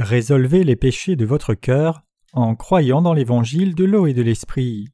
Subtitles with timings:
[0.00, 4.88] Résolvez les péchés de votre cœur en croyant dans l'évangile de l'eau et de l'esprit.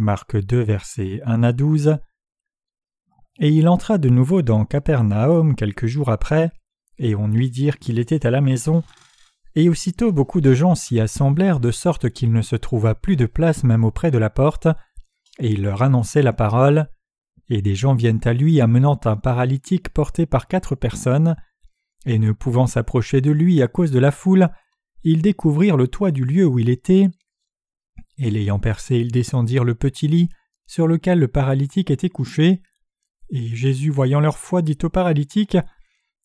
[0.00, 1.98] Marc 2, versets 1 à 12.
[3.40, 6.50] Et il entra de nouveau dans Capernaum quelques jours après,
[6.96, 8.82] et on lui dire qu'il était à la maison,
[9.54, 13.26] et aussitôt beaucoup de gens s'y assemblèrent de sorte qu'il ne se trouva plus de
[13.26, 14.66] place même auprès de la porte,
[15.38, 16.88] et il leur annonçait la parole,
[17.50, 21.36] et des gens viennent à lui amenant un paralytique porté par quatre personnes,
[22.06, 24.48] et ne pouvant s'approcher de lui à cause de la foule,
[25.04, 27.08] ils découvrirent le toit du lieu où il était,
[28.18, 30.28] et l'ayant percé, ils descendirent le petit lit
[30.66, 32.62] sur lequel le paralytique était couché,
[33.34, 35.56] et Jésus, voyant leur foi, dit au paralytique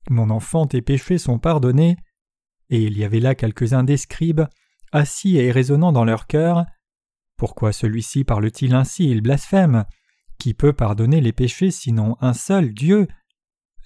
[0.09, 1.95] Mon enfant, tes péchés sont pardonnés.
[2.69, 4.43] Et il y avait là quelques-uns des scribes,
[4.91, 6.65] assis et raisonnant dans leur cœur.
[7.37, 9.09] Pourquoi celui-ci parle-t-il ainsi?
[9.09, 9.85] Il blasphème.
[10.37, 13.07] Qui peut pardonner les péchés sinon un seul Dieu?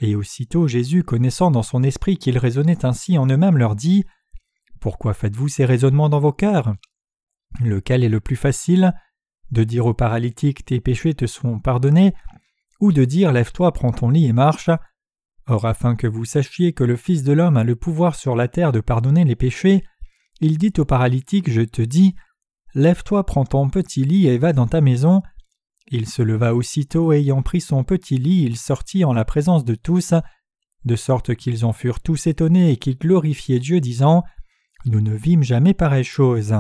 [0.01, 4.03] Et aussitôt Jésus, connaissant dans son esprit qu'ils raisonnaient ainsi en eux-mêmes, leur dit
[4.79, 6.73] Pourquoi faites-vous ces raisonnements dans vos cœurs?
[7.59, 8.93] Lequel est le plus facile?
[9.51, 12.13] De dire au paralytique Tes péchés te sont pardonnés
[12.79, 14.71] ou de dire Lève-toi, prends ton lit et marche?
[15.47, 18.47] Or, afin que vous sachiez que le Fils de l'homme a le pouvoir sur la
[18.47, 19.83] terre de pardonner les péchés,
[20.39, 22.15] il dit au paralytique Je te dis,
[22.73, 25.21] Lève-toi, prends ton petit lit et va dans ta maison.
[25.91, 29.65] Il se leva aussitôt, et ayant pris son petit lit, il sortit en la présence
[29.65, 30.13] de tous,
[30.85, 34.23] de sorte qu'ils en furent tous étonnés et qu'ils glorifiaient Dieu, disant
[34.85, 36.55] Nous ne vîmes jamais pareille chose.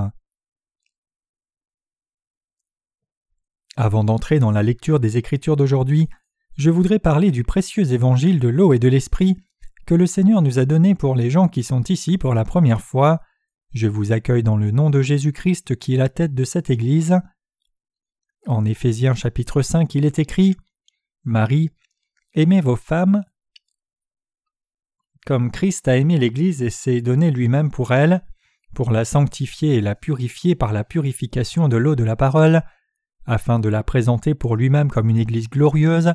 [3.77, 6.09] Avant d'entrer dans la lecture des Écritures d'aujourd'hui,
[6.57, 9.37] je voudrais parler du précieux évangile de l'eau et de l'esprit
[9.85, 12.81] que le Seigneur nous a donné pour les gens qui sont ici pour la première
[12.81, 13.21] fois.
[13.73, 17.17] Je vous accueille dans le nom de Jésus-Christ qui est la tête de cette Église.
[18.47, 20.55] En Éphésiens chapitre 5, il est écrit
[21.23, 21.69] Marie,
[22.33, 23.23] aimez vos femmes
[25.25, 28.23] comme Christ a aimé l'Église et s'est donné lui-même pour elle,
[28.73, 32.63] pour la sanctifier et la purifier par la purification de l'eau de la parole,
[33.25, 36.13] afin de la présenter pour lui-même comme une Église glorieuse,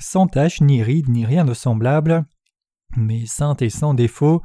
[0.00, 2.24] sans tache ni ride ni rien de semblable,
[2.96, 4.42] mais sainte et sans défaut.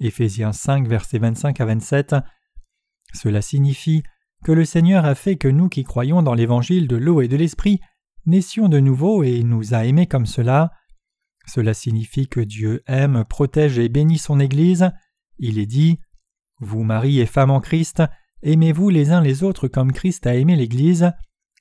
[0.00, 2.16] Éphésiens 5, versets 25 à 27.
[3.12, 4.02] Cela signifie
[4.44, 7.36] que le Seigneur a fait que nous qui croyons dans l'évangile de l'eau et de
[7.36, 7.80] l'esprit
[8.26, 10.70] naissions de nouveau et nous a aimés comme cela.
[11.46, 14.90] Cela signifie que Dieu aime, protège et bénit son Église.
[15.38, 15.98] Il est dit
[16.60, 18.02] Vous, mari et femme en Christ,
[18.42, 21.12] aimez-vous les uns les autres comme Christ a aimé l'Église.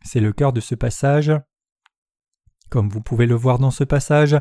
[0.03, 1.31] C'est le cœur de ce passage.
[2.69, 4.37] Comme vous pouvez le voir dans ce passage,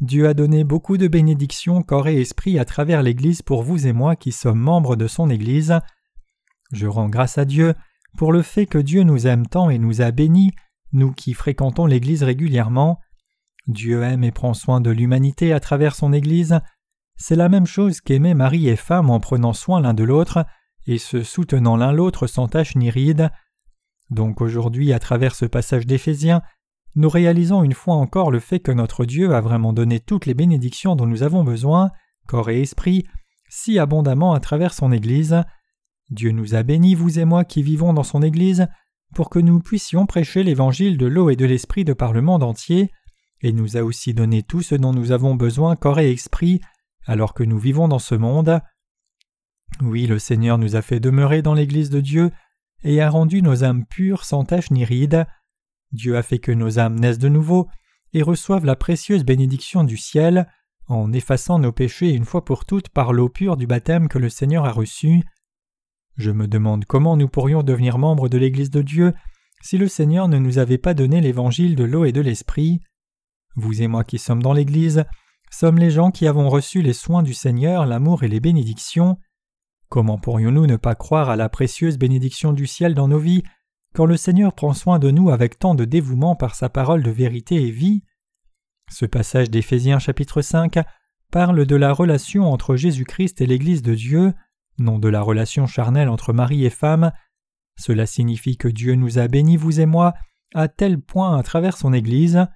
[0.00, 3.92] Dieu a donné beaucoup de bénédictions corps et esprit à travers l'Église pour vous et
[3.92, 5.78] moi qui sommes membres de son Église.
[6.72, 7.74] Je rends grâce à Dieu
[8.16, 10.52] pour le fait que Dieu nous aime tant et nous a bénis,
[10.92, 12.98] nous qui fréquentons l'Église régulièrement.
[13.66, 16.60] Dieu aime et prend soin de l'humanité à travers son Église.
[17.16, 20.44] C'est la même chose qu'aimer mari et femme en prenant soin l'un de l'autre
[20.86, 23.30] et se soutenant l'un l'autre sans tache ni ride.
[24.10, 26.42] Donc aujourd'hui, à travers ce passage d'Éphésiens,
[26.94, 30.34] nous réalisons une fois encore le fait que notre Dieu a vraiment donné toutes les
[30.34, 31.90] bénédictions dont nous avons besoin,
[32.26, 33.04] corps et esprit,
[33.48, 35.42] si abondamment à travers son Église.
[36.10, 38.68] Dieu nous a bénis, vous et moi qui vivons dans son Église,
[39.14, 42.42] pour que nous puissions prêcher l'évangile de l'eau et de l'esprit de par le monde
[42.42, 42.90] entier,
[43.42, 46.60] et nous a aussi donné tout ce dont nous avons besoin corps et esprit,
[47.06, 48.60] alors que nous vivons dans ce monde.
[49.80, 52.30] Oui, le Seigneur nous a fait demeurer dans l'Église de Dieu,
[52.82, 55.26] et a rendu nos âmes pures sans tache ni ride.
[55.92, 57.68] Dieu a fait que nos âmes naissent de nouveau
[58.12, 60.48] et reçoivent la précieuse bénédiction du ciel
[60.88, 64.28] en effaçant nos péchés une fois pour toutes par l'eau pure du baptême que le
[64.28, 65.24] Seigneur a reçu.
[66.16, 69.12] Je me demande comment nous pourrions devenir membres de l'Église de Dieu
[69.62, 72.80] si le Seigneur ne nous avait pas donné l'évangile de l'eau et de l'esprit.
[73.54, 75.04] Vous et moi qui sommes dans l'Église
[75.50, 79.18] sommes les gens qui avons reçu les soins du Seigneur, l'amour et les bénédictions.
[79.88, 83.42] Comment pourrions-nous ne pas croire à la précieuse bénédiction du ciel dans nos vies
[83.94, 87.10] quand le Seigneur prend soin de nous avec tant de dévouement par sa parole de
[87.10, 88.02] vérité et vie?
[88.90, 90.78] Ce passage d'Éphésiens chapitre 5
[91.30, 94.34] parle de la relation entre Jésus-Christ et l'Église de Dieu,
[94.78, 97.12] non de la relation charnelle entre mari et femme.
[97.78, 100.14] Cela signifie que Dieu nous a bénis, vous et moi,
[100.54, 102.46] à tel point à travers son Église.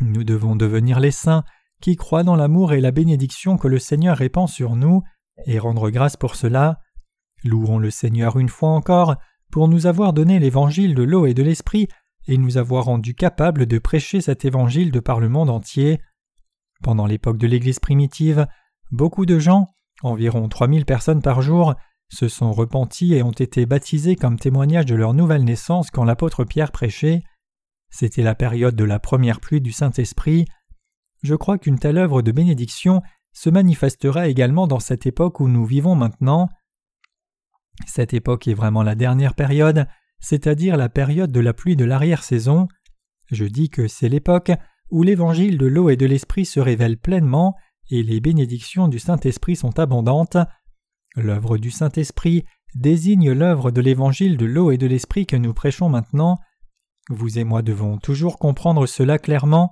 [0.00, 1.44] Nous devons devenir les saints
[1.80, 5.02] qui croient dans l'amour et la bénédiction que le Seigneur répand sur nous,
[5.46, 6.80] et rendre grâce pour cela.
[7.44, 9.16] Louons le Seigneur une fois encore
[9.50, 11.88] pour nous avoir donné l'évangile de l'eau et de l'esprit
[12.28, 16.00] et nous avoir rendus capables de prêcher cet évangile de par le monde entier.
[16.82, 18.46] Pendant l'époque de l'Église primitive,
[18.90, 19.68] beaucoup de gens,
[20.02, 21.74] environ 3000 personnes par jour,
[22.08, 26.44] se sont repentis et ont été baptisés comme témoignage de leur nouvelle naissance quand l'apôtre
[26.44, 27.22] Pierre prêchait.
[27.90, 30.44] C'était la période de la première pluie du Saint-Esprit.
[31.22, 33.02] Je crois qu'une telle œuvre de bénédiction
[33.32, 36.48] se manifestera également dans cette époque où nous vivons maintenant.
[37.86, 39.86] Cette époque est vraiment la dernière période,
[40.20, 42.68] c'est-à-dire la période de la pluie de l'arrière-saison.
[43.30, 44.52] Je dis que c'est l'époque
[44.90, 47.56] où l'évangile de l'eau et de l'esprit se révèle pleinement
[47.90, 50.36] et les bénédictions du Saint-Esprit sont abondantes.
[51.16, 52.44] L'œuvre du Saint-Esprit
[52.74, 56.38] désigne l'œuvre de l'évangile de l'eau et de l'esprit que nous prêchons maintenant.
[57.10, 59.70] Vous et moi devons toujours comprendre cela clairement.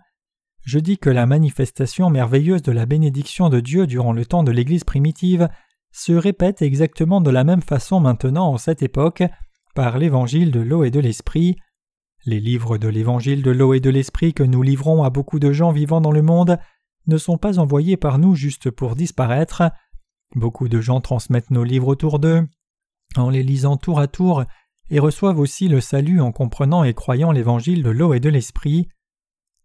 [0.64, 4.52] Je dis que la manifestation merveilleuse de la bénédiction de Dieu durant le temps de
[4.52, 5.48] l'Église primitive
[5.92, 9.22] se répète exactement de la même façon maintenant en cette époque
[9.74, 11.56] par l'évangile de l'eau et de l'esprit.
[12.26, 15.52] Les livres de l'évangile de l'eau et de l'esprit que nous livrons à beaucoup de
[15.52, 16.58] gens vivant dans le monde
[17.06, 19.62] ne sont pas envoyés par nous juste pour disparaître.
[20.34, 22.46] Beaucoup de gens transmettent nos livres autour d'eux
[23.16, 24.44] en les lisant tour à tour
[24.90, 28.88] et reçoivent aussi le salut en comprenant et croyant l'évangile de l'eau et de l'esprit.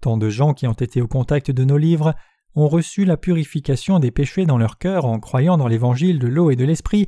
[0.01, 2.13] Tant de gens qui ont été au contact de nos livres
[2.55, 6.51] ont reçu la purification des péchés dans leur cœur en croyant dans l'évangile de l'eau
[6.51, 7.07] et de l'esprit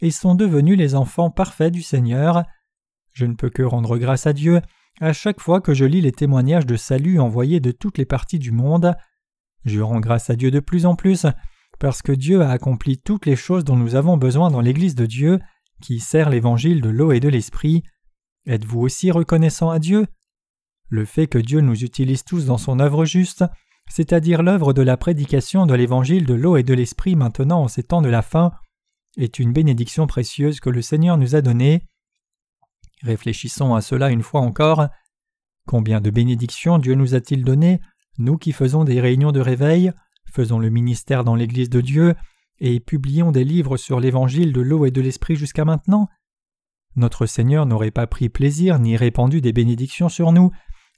[0.00, 2.44] et sont devenus les enfants parfaits du Seigneur.
[3.12, 4.60] Je ne peux que rendre grâce à Dieu
[5.00, 8.38] à chaque fois que je lis les témoignages de salut envoyés de toutes les parties
[8.38, 8.94] du monde.
[9.64, 11.26] Je grâce à Dieu de plus en plus
[11.78, 15.06] parce que Dieu a accompli toutes les choses dont nous avons besoin dans l'Église de
[15.06, 15.40] Dieu
[15.82, 17.82] qui sert l'évangile de l'eau et de l'esprit.
[18.46, 20.06] Êtes-vous aussi reconnaissant à Dieu?
[20.88, 23.44] Le fait que Dieu nous utilise tous dans son œuvre juste,
[23.88, 27.82] c'est-à-dire l'œuvre de la prédication de l'évangile de l'eau et de l'esprit maintenant en ces
[27.82, 28.52] temps de la fin,
[29.16, 31.82] est une bénédiction précieuse que le Seigneur nous a donnée.
[33.02, 34.88] Réfléchissons à cela une fois encore.
[35.66, 37.80] Combien de bénédictions Dieu nous a-t-il données,
[38.18, 39.92] nous qui faisons des réunions de réveil,
[40.30, 42.14] faisons le ministère dans l'Église de Dieu,
[42.60, 46.08] et publions des livres sur l'évangile de l'eau et de l'esprit jusqu'à maintenant
[46.96, 50.50] Notre Seigneur n'aurait pas pris plaisir ni répandu des bénédictions sur nous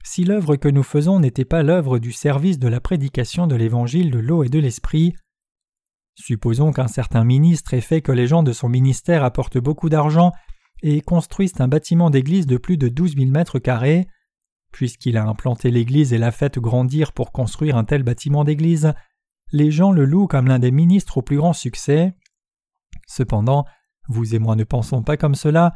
[0.05, 4.13] si l'œuvre que nous faisons n'était pas l'œuvre du service de la prédication de l'évangile
[4.13, 5.15] de l'eau et de l'esprit.
[6.15, 10.33] Supposons qu'un certain ministre ait fait que les gens de son ministère apportent beaucoup d'argent
[10.83, 14.07] et construisent un bâtiment d'église de plus de douze mille mètres carrés.
[14.77, 18.93] Puisqu'il a implanté l'église et l'a fait grandir pour construire un tel bâtiment d'église,
[19.51, 22.15] les gens le louent comme l'un des ministres au plus grand succès.
[23.07, 23.65] Cependant,
[24.07, 25.73] vous et moi ne pensons pas comme cela.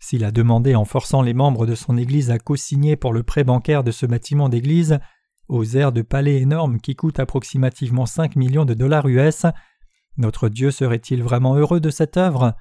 [0.00, 3.44] S'il a demandé en forçant les membres de son Église à co-signer pour le prêt
[3.44, 4.98] bancaire de ce bâtiment d'Église,
[5.46, 9.46] aux airs de palais énormes qui coûtent approximativement 5 millions de dollars US,
[10.16, 12.56] notre Dieu serait-il vraiment heureux de cette œuvre?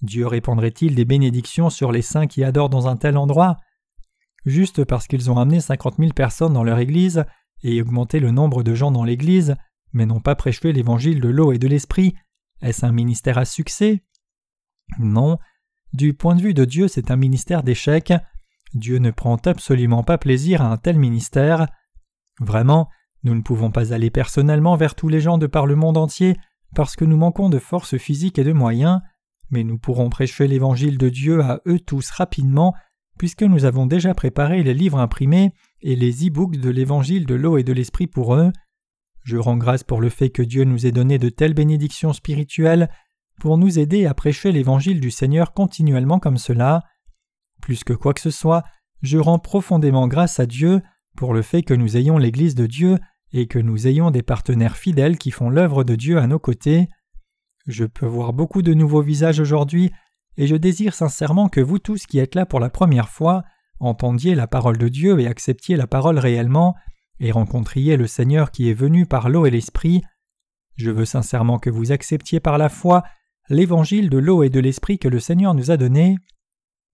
[0.00, 3.58] Dieu répandrait-il des bénédictions sur les saints qui adorent dans un tel endroit?
[4.44, 7.24] Juste parce qu'ils ont amené cinquante mille personnes dans leur Église
[7.62, 9.54] et augmenté le nombre de gens dans l'Église,
[9.92, 12.14] mais n'ont pas prêché l'évangile de l'eau et de l'esprit,
[12.60, 14.02] est-ce un ministère à succès?
[14.98, 15.38] Non.
[15.92, 18.12] Du point de vue de Dieu, c'est un ministère d'échec.
[18.74, 21.66] Dieu ne prend absolument pas plaisir à un tel ministère.
[22.40, 22.88] Vraiment,
[23.24, 26.36] nous ne pouvons pas aller personnellement vers tous les gens de par le monde entier
[26.74, 29.00] parce que nous manquons de force physique et de moyens,
[29.50, 32.74] mais nous pourrons prêcher l'évangile de Dieu à eux tous rapidement
[33.18, 37.58] puisque nous avons déjà préparé les livres imprimés et les e-books de l'évangile de l'eau
[37.58, 38.52] et de l'esprit pour eux.
[39.24, 42.88] Je rends grâce pour le fait que Dieu nous ait donné de telles bénédictions spirituelles
[43.40, 46.82] pour nous aider à prêcher l'évangile du Seigneur continuellement comme cela.
[47.60, 48.64] Plus que quoi que ce soit,
[49.02, 50.80] je rends profondément grâce à Dieu
[51.16, 52.98] pour le fait que nous ayons l'Église de Dieu
[53.32, 56.88] et que nous ayons des partenaires fidèles qui font l'œuvre de Dieu à nos côtés.
[57.66, 59.90] Je peux voir beaucoup de nouveaux visages aujourd'hui,
[60.36, 63.44] et je désire sincèrement que vous tous qui êtes là pour la première fois
[63.82, 66.76] entendiez la parole de Dieu et acceptiez la parole réellement,
[67.20, 70.02] et rencontriez le Seigneur qui est venu par l'eau et l'Esprit,
[70.76, 73.02] je veux sincèrement que vous acceptiez par la foi
[73.48, 76.16] l'évangile de l'eau et de l'Esprit que le Seigneur nous a donné,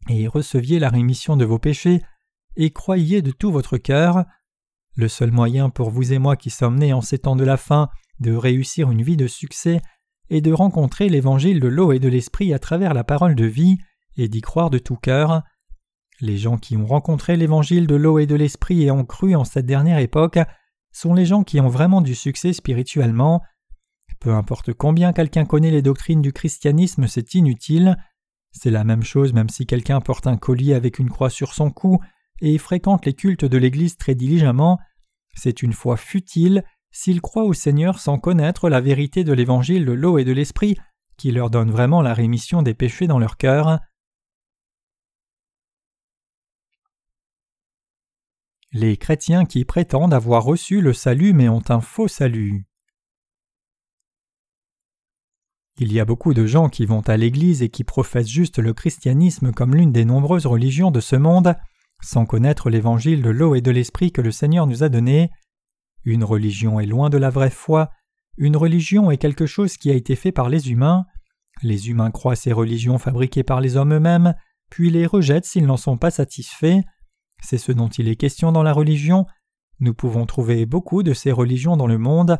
[0.09, 2.03] et receviez la rémission de vos péchés,
[2.57, 4.25] et croyiez de tout votre cœur.
[4.97, 7.57] Le seul moyen pour vous et moi qui sommes nés en ces temps de la
[7.57, 9.81] fin de réussir une vie de succès
[10.31, 13.79] est de rencontrer l'évangile de l'eau et de l'Esprit à travers la parole de vie
[14.17, 15.43] et d'y croire de tout cœur.
[16.21, 19.45] Les gens qui ont rencontré l'évangile de l'eau et de l'esprit et ont cru en
[19.45, 20.39] cette dernière époque
[20.91, 23.41] sont les gens qui ont vraiment du succès spirituellement.
[24.19, 27.97] Peu importe combien quelqu'un connaît les doctrines du christianisme, c'est inutile.
[28.51, 31.71] C'est la même chose même si quelqu'un porte un collier avec une croix sur son
[31.71, 32.01] cou
[32.41, 34.81] et fréquente les cultes de l'Église très diligemment.
[35.35, 39.93] C'est une foi futile s'il croit au Seigneur sans connaître la vérité de l'évangile de
[39.93, 40.77] l'eau et de l'esprit
[41.17, 43.81] qui leur donne vraiment la rémission des péchés dans leur cœur.
[48.73, 52.65] les chrétiens qui prétendent avoir reçu le salut mais ont un faux salut.
[55.81, 58.75] Il y a beaucoup de gens qui vont à l'Église et qui professent juste le
[58.75, 61.55] christianisme comme l'une des nombreuses religions de ce monde,
[62.03, 65.31] sans connaître l'évangile de l'eau et de l'esprit que le Seigneur nous a donné.
[66.09, 67.91] Une religion est loin de la vraie foi,
[68.39, 71.05] Une religion est quelque chose qui a été fait par les humains.
[71.63, 74.35] Les humains croient ces religions fabriquées par les hommes eux-mêmes,
[74.71, 76.81] puis les rejettent s'ils n'en sont pas satisfaits.
[77.43, 79.27] C'est ce dont il est question dans la religion.
[79.81, 82.39] Nous pouvons trouver beaucoup de ces religions dans le monde,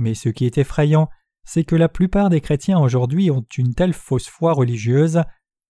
[0.00, 1.08] mais ce qui est effrayant,
[1.44, 5.22] c'est que la plupart des chrétiens aujourd'hui ont une telle fausse foi religieuse.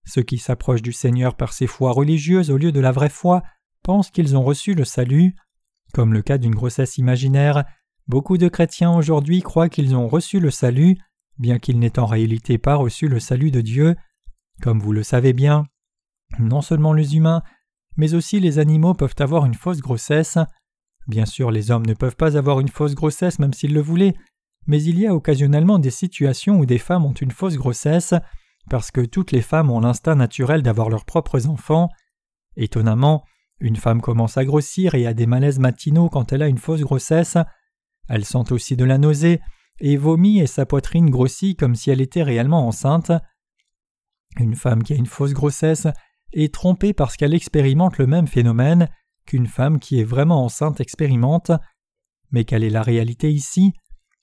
[0.07, 3.43] Ceux qui s'approchent du Seigneur par ces foi religieuses au lieu de la vraie foi
[3.83, 5.37] pensent qu'ils ont reçu le salut.
[5.93, 7.64] Comme le cas d'une grossesse imaginaire,
[8.07, 10.97] beaucoup de chrétiens aujourd'hui croient qu'ils ont reçu le salut,
[11.38, 13.97] bien qu'ils n'aient en réalité pas reçu le salut de Dieu.
[14.62, 15.66] Comme vous le savez bien,
[16.38, 17.43] non seulement les humains,
[17.97, 20.38] mais aussi les animaux peuvent avoir une fausse grossesse.
[21.07, 24.14] Bien sûr, les hommes ne peuvent pas avoir une fausse grossesse même s'ils le voulaient,
[24.66, 28.14] mais il y a occasionnellement des situations où des femmes ont une fausse grossesse,
[28.69, 31.88] parce que toutes les femmes ont l'instinct naturel d'avoir leurs propres enfants.
[32.57, 33.25] Étonnamment,
[33.60, 36.82] une femme commence à grossir et a des malaises matinaux quand elle a une fausse
[36.82, 37.38] grossesse.
[38.08, 39.40] Elle sent aussi de la nausée
[39.80, 43.12] et vomit et sa poitrine grossit comme si elle était réellement enceinte.
[44.38, 45.86] Une femme qui a une fausse grossesse
[46.32, 48.88] est trompée parce qu'elle expérimente le même phénomène
[49.26, 51.50] qu'une femme qui est vraiment enceinte expérimente.
[52.30, 53.72] Mais quelle est la réalité ici?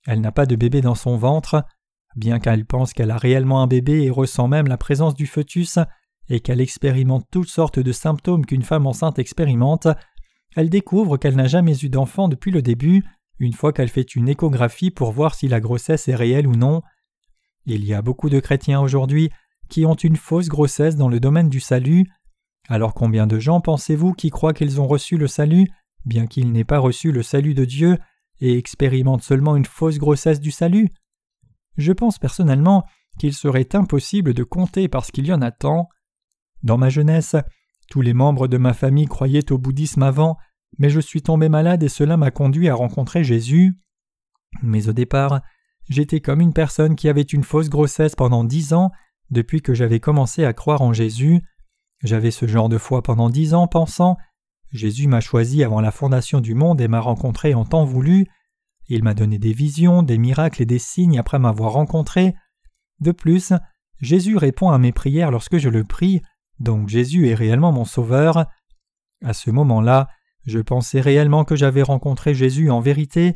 [0.05, 1.65] Elle n'a pas de bébé dans son ventre.
[2.15, 5.79] Bien qu'elle pense qu'elle a réellement un bébé et ressent même la présence du fœtus,
[6.29, 9.87] et qu'elle expérimente toutes sortes de symptômes qu'une femme enceinte expérimente,
[10.55, 13.03] elle découvre qu'elle n'a jamais eu d'enfant depuis le début,
[13.39, 16.81] une fois qu'elle fait une échographie pour voir si la grossesse est réelle ou non.
[17.65, 19.29] Il y a beaucoup de chrétiens aujourd'hui
[19.69, 22.05] qui ont une fausse grossesse dans le domaine du salut.
[22.69, 25.67] Alors combien de gens pensez-vous qui croient qu'ils ont reçu le salut,
[26.05, 27.97] bien qu'ils n'aient pas reçu le salut de Dieu,
[28.39, 30.89] et expérimentent seulement une fausse grossesse du salut?
[31.77, 32.83] Je pense personnellement
[33.17, 35.89] qu'il serait impossible de compter parce qu'il y en a tant.
[36.63, 37.35] Dans ma jeunesse,
[37.89, 40.37] tous les membres de ma famille croyaient au bouddhisme avant,
[40.77, 43.77] mais je suis tombé malade et cela m'a conduit à rencontrer Jésus.
[44.61, 45.41] Mais au départ,
[45.89, 48.91] j'étais comme une personne qui avait une fausse grossesse pendant dix ans
[49.29, 51.41] depuis que j'avais commencé à croire en Jésus,
[52.03, 54.17] j'avais ce genre de foi pendant dix ans pensant
[54.71, 58.25] Jésus m'a choisi avant la fondation du monde et m'a rencontré en temps voulu.
[58.89, 62.35] Il m'a donné des visions, des miracles et des signes après m'avoir rencontré.
[62.99, 63.53] De plus,
[63.99, 66.21] Jésus répond à mes prières lorsque je le prie,
[66.59, 68.45] donc Jésus est réellement mon sauveur.
[69.23, 70.07] À ce moment-là,
[70.45, 73.35] je pensais réellement que j'avais rencontré Jésus en vérité.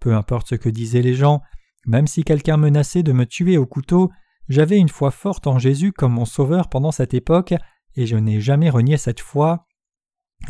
[0.00, 1.42] Peu importe ce que disaient les gens,
[1.86, 4.10] même si quelqu'un menaçait de me tuer au couteau,
[4.48, 7.54] j'avais une foi forte en Jésus comme mon Sauveur pendant cette époque,
[7.94, 9.66] et je n'ai jamais renié cette foi.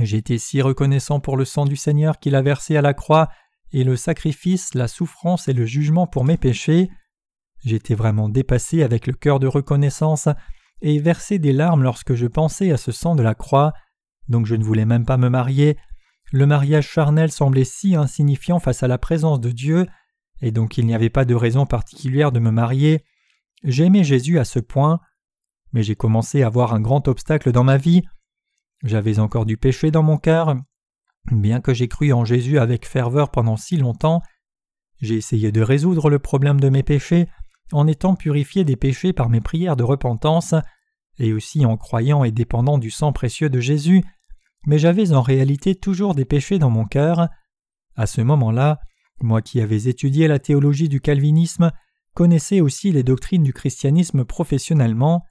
[0.00, 3.28] J'étais si reconnaissant pour le sang du Seigneur qu'il a versé à la croix,
[3.72, 6.90] et le sacrifice, la souffrance et le jugement pour mes péchés.
[7.64, 10.28] J'étais vraiment dépassé avec le cœur de reconnaissance,
[10.82, 13.72] et versé des larmes lorsque je pensais à ce sang de la croix,
[14.28, 15.78] donc je ne voulais même pas me marier.
[16.32, 19.86] Le mariage charnel semblait si insignifiant face à la présence de Dieu,
[20.40, 23.04] et donc il n'y avait pas de raison particulière de me marier.
[23.62, 25.00] J'aimais Jésus à ce point,
[25.72, 28.02] mais j'ai commencé à voir un grand obstacle dans ma vie.
[28.82, 30.56] J'avais encore du péché dans mon cœur.
[31.30, 34.20] Bien que j'ai cru en Jésus avec ferveur pendant si longtemps,
[35.00, 37.28] j'ai essayé de résoudre le problème de mes péchés
[37.70, 40.54] en étant purifié des péchés par mes prières de repentance,
[41.18, 44.02] et aussi en croyant et dépendant du sang précieux de Jésus,
[44.66, 47.28] mais j'avais en réalité toujours des péchés dans mon cœur.
[47.96, 48.80] À ce moment-là,
[49.20, 51.70] moi qui avais étudié la théologie du calvinisme,
[52.14, 55.24] connaissais aussi les doctrines du christianisme professionnellement,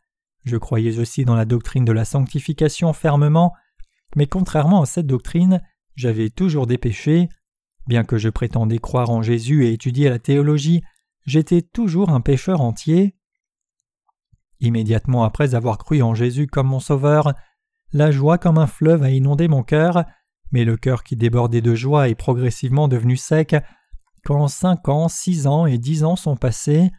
[0.43, 3.53] je croyais aussi dans la doctrine de la sanctification fermement,
[4.15, 5.61] mais contrairement à cette doctrine,
[5.95, 7.29] j'avais toujours des péchés.
[7.87, 10.83] Bien que je prétendais croire en Jésus et étudier la théologie,
[11.25, 13.15] j'étais toujours un pécheur entier.
[14.59, 17.33] Immédiatement après avoir cru en Jésus comme mon Sauveur,
[17.93, 20.05] la joie comme un fleuve a inondé mon cœur,
[20.51, 23.55] mais le cœur qui débordait de joie est progressivement devenu sec
[24.23, 26.91] quand cinq ans, six ans et dix ans sont passés,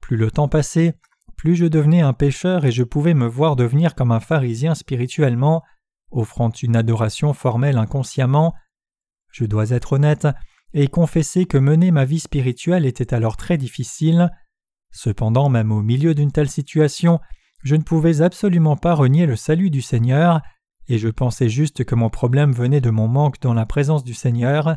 [0.00, 0.98] plus le temps passait,
[1.36, 5.62] plus je devenais un pécheur et je pouvais me voir devenir comme un pharisien spirituellement,
[6.10, 8.54] offrant une adoration formelle inconsciemment.
[9.32, 10.28] Je dois être honnête
[10.74, 14.30] et confesser que mener ma vie spirituelle était alors très difficile.
[14.90, 17.20] Cependant, même au milieu d'une telle situation,
[17.62, 20.40] je ne pouvais absolument pas renier le salut du Seigneur,
[20.88, 24.14] et je pensais juste que mon problème venait de mon manque dans la présence du
[24.14, 24.76] Seigneur.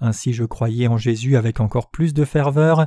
[0.00, 2.86] Ainsi je croyais en Jésus avec encore plus de ferveur,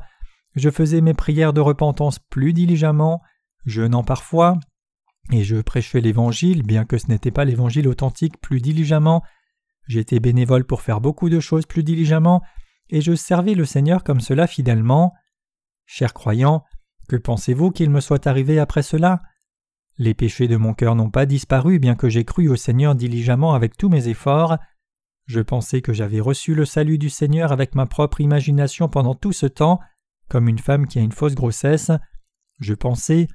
[0.56, 3.22] je faisais mes prières de repentance plus diligemment,
[3.66, 4.60] jeûnant parfois,
[5.32, 9.24] et je prêchais l'Évangile, bien que ce n'était pas l'Évangile authentique, plus diligemment,
[9.88, 12.42] j'étais bénévole pour faire beaucoup de choses plus diligemment,
[12.90, 15.14] et je servais le Seigneur comme cela fidèlement.
[15.86, 16.64] Chers croyants,
[17.08, 19.22] que pensez-vous qu'il me soit arrivé après cela?
[19.98, 23.54] Les péchés de mon cœur n'ont pas disparu bien que j'ai cru au Seigneur diligemment
[23.54, 24.58] avec tous mes efforts.
[25.26, 29.34] Je pensais que j'avais reçu le salut du Seigneur avec ma propre imagination pendant tout
[29.34, 29.80] ce temps,
[30.30, 31.92] comme une femme qui a une fausse grossesse.
[32.60, 33.28] Je pensais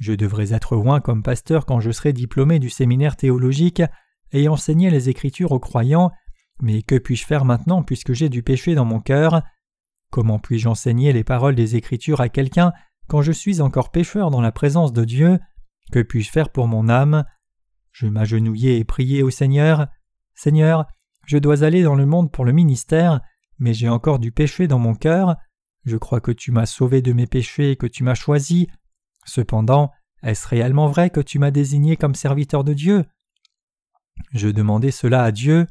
[0.00, 3.82] je devrais être loin comme pasteur quand je serai diplômé du séminaire théologique
[4.32, 6.10] et enseigner les Écritures aux croyants,
[6.60, 9.42] mais que puis-je faire maintenant puisque j'ai du péché dans mon cœur?
[10.10, 12.72] Comment puis-je enseigner les paroles des Écritures à quelqu'un
[13.08, 15.38] quand je suis encore pécheur dans la présence de Dieu?
[15.92, 17.24] Que puis-je faire pour mon âme?
[17.92, 19.88] Je m'agenouillai et priai au Seigneur.
[20.34, 20.86] Seigneur,
[21.26, 23.20] je dois aller dans le monde pour le ministère,
[23.58, 25.36] mais j'ai encore du péché dans mon cœur.
[25.84, 28.68] Je crois que tu m'as sauvé de mes péchés et que tu m'as choisi.
[29.24, 29.90] Cependant,
[30.22, 33.04] est-ce réellement vrai que tu m'as désigné comme serviteur de Dieu?
[34.32, 35.66] Je demandai cela à Dieu.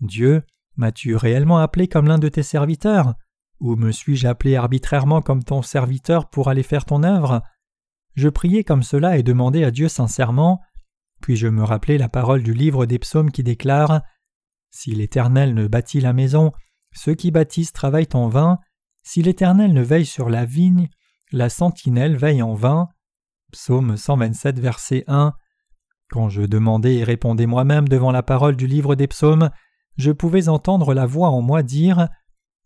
[0.00, 0.42] Dieu,
[0.76, 3.14] m'as-tu réellement appelé comme l'un de tes serviteurs?
[3.60, 7.42] Ou me suis-je appelé arbitrairement comme ton serviteur pour aller faire ton œuvre?
[8.14, 10.60] Je priai comme cela et demandai à Dieu sincèrement.
[11.20, 14.02] Puis je me rappelai la parole du livre des psaumes qui déclare
[14.70, 16.52] Si l'Éternel ne bâtit la maison,
[16.92, 18.58] ceux qui bâtissent travaillent en vain.
[19.02, 20.88] Si l'Éternel ne veille sur la vigne,
[21.30, 22.88] la sentinelle veille en vain.
[23.52, 25.34] Psaume 127, verset 1.
[26.12, 29.48] Quand je demandais et répondais moi-même devant la parole du livre des psaumes,
[29.96, 32.10] je pouvais entendre la voix en moi dire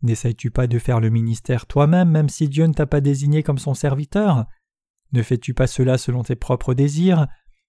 [0.03, 3.59] N'essayes-tu pas de faire le ministère toi-même, même si Dieu ne t'a pas désigné comme
[3.59, 4.47] son serviteur?
[5.13, 7.29] Ne fais-tu pas cela selon tes propres désirs?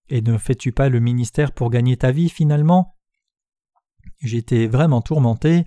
[0.09, 2.95] Et ne fais-tu pas le ministère pour gagner ta vie finalement?
[4.19, 5.63] J'étais vraiment tourmenté.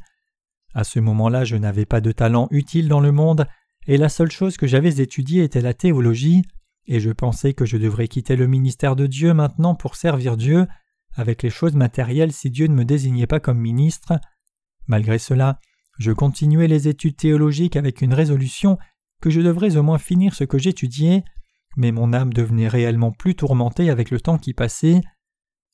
[0.75, 3.47] À ce moment-là, je n'avais pas de talent utile dans le monde,
[3.87, 6.43] et la seule chose que j'avais étudiée était la théologie,
[6.87, 10.67] et je pensais que je devrais quitter le ministère de Dieu maintenant pour servir Dieu,
[11.15, 14.21] avec les choses matérielles si Dieu ne me désignait pas comme ministre.
[14.87, 15.59] Malgré cela,
[15.99, 18.79] je continuais les études théologiques avec une résolution
[19.21, 21.25] que je devrais au moins finir ce que j'étudiais,
[21.77, 25.01] mais mon âme devenait réellement plus tourmentée avec le temps qui passait.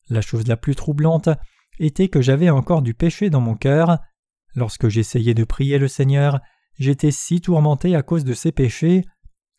[0.09, 1.29] La chose la plus troublante
[1.79, 3.99] était que j'avais encore du péché dans mon cœur.
[4.55, 6.41] Lorsque j'essayais de prier le Seigneur,
[6.79, 9.05] J'étais si tourmenté à cause de ces péchés.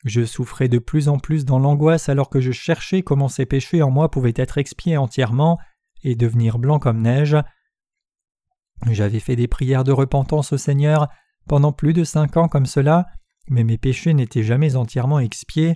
[0.07, 3.81] Je souffrais de plus en plus dans l'angoisse alors que je cherchais comment ces péchés
[3.81, 5.59] en moi pouvaient être expiés entièrement
[6.01, 7.35] et devenir blancs comme neige.
[8.89, 11.09] J'avais fait des prières de repentance au Seigneur
[11.45, 13.07] pendant plus de cinq ans comme cela,
[13.49, 15.75] mais mes péchés n'étaient jamais entièrement expiés.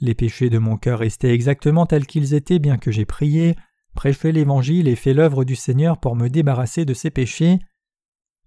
[0.00, 3.54] Les péchés de mon cœur restaient exactement tels qu'ils étaient bien que j'ai prié,
[3.94, 7.60] prêché l'Évangile et fait l'œuvre du Seigneur pour me débarrasser de ces péchés.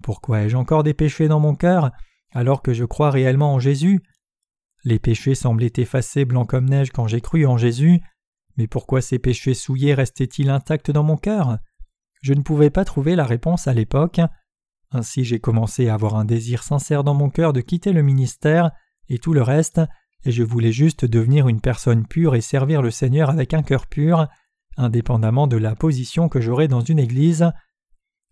[0.04, 1.92] Pourquoi ai-je encore des péchés dans mon cœur
[2.34, 4.02] alors que je crois réellement en Jésus?
[4.86, 8.02] Les péchés semblaient effacés blancs comme neige quand j'ai cru en Jésus,
[8.56, 11.58] mais pourquoi ces péchés souillés restaient-ils intacts dans mon cœur?
[12.22, 14.22] Je ne pouvais pas trouver la réponse à l'époque.
[14.92, 18.72] Ainsi j'ai commencé à avoir un désir sincère dans mon cœur de quitter le ministère
[19.10, 19.82] et tout le reste,
[20.24, 23.88] et je voulais juste devenir une personne pure et servir le Seigneur avec un cœur
[23.88, 24.28] pur,
[24.78, 27.52] indépendamment de la position que j'aurais dans une église.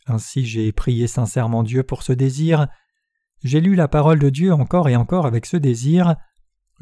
[0.06, 2.68] Ainsi j'ai prié sincèrement Dieu pour ce désir,
[3.44, 6.16] j'ai lu la parole de Dieu encore et encore avec ce désir.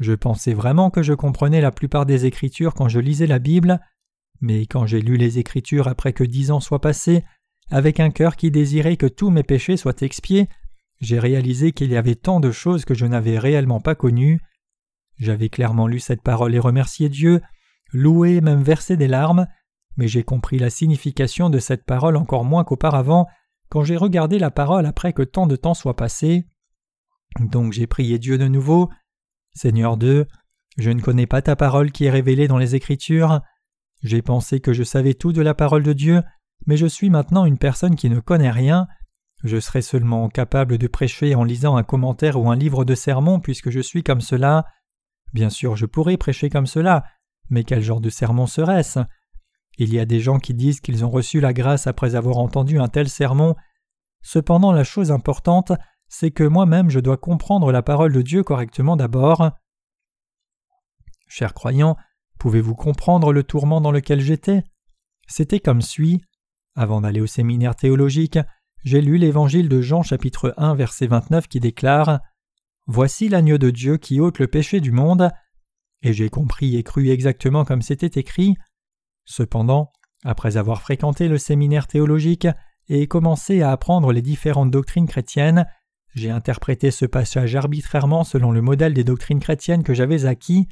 [0.02, 3.80] Je pensais vraiment que je comprenais la plupart des Écritures quand je lisais la Bible,
[4.40, 7.22] mais quand j'ai lu les Écritures après que dix ans soient passés,
[7.70, 10.48] avec un cœur qui désirait que tous mes péchés soient expiés,
[11.00, 14.40] j'ai réalisé qu'il y avait tant de choses que je n'avais réellement pas connues.
[15.18, 17.40] J'avais clairement lu cette parole et remercié Dieu,
[17.92, 19.46] loué, même versé des larmes,
[19.96, 23.28] mais j'ai compris la signification de cette parole encore moins qu'auparavant
[23.68, 26.48] quand j'ai regardé la parole après que tant de temps soit passé.
[27.38, 28.90] Donc j'ai prié Dieu de nouveau.
[29.54, 30.26] Seigneur Dieu,
[30.78, 33.40] je ne connais pas ta parole qui est révélée dans les Écritures.
[34.02, 36.22] J'ai pensé que je savais tout de la parole de Dieu,
[36.66, 38.88] mais je suis maintenant une personne qui ne connaît rien.
[39.44, 43.40] Je serai seulement capable de prêcher en lisant un commentaire ou un livre de sermon
[43.40, 44.64] puisque je suis comme cela.
[45.34, 47.04] Bien sûr, je pourrais prêcher comme cela,
[47.50, 49.00] mais quel genre de sermon serait-ce?
[49.78, 52.78] Il y a des gens qui disent qu'ils ont reçu la grâce après avoir entendu
[52.78, 53.56] un tel sermon.
[54.22, 55.72] Cependant, la chose importante,
[56.12, 59.50] c'est que moi-même je dois comprendre la parole de Dieu correctement d'abord.
[61.26, 61.96] Chers croyants,
[62.38, 64.62] pouvez-vous comprendre le tourment dans lequel j'étais?
[65.26, 66.20] C'était comme suit.
[66.76, 68.38] Avant d'aller au séminaire théologique,
[68.84, 72.20] j'ai lu l'évangile de Jean chapitre 1 verset 29 qui déclare
[72.86, 75.30] Voici l'agneau de Dieu qui ôte le péché du monde.
[76.02, 78.54] Et j'ai compris et cru exactement comme c'était écrit.
[79.24, 79.90] Cependant,
[80.24, 82.48] après avoir fréquenté le séminaire théologique
[82.88, 85.66] et commencé à apprendre les différentes doctrines chrétiennes,
[86.14, 90.68] j'ai interprété ce passage arbitrairement selon le modèle des doctrines chrétiennes que j'avais acquis,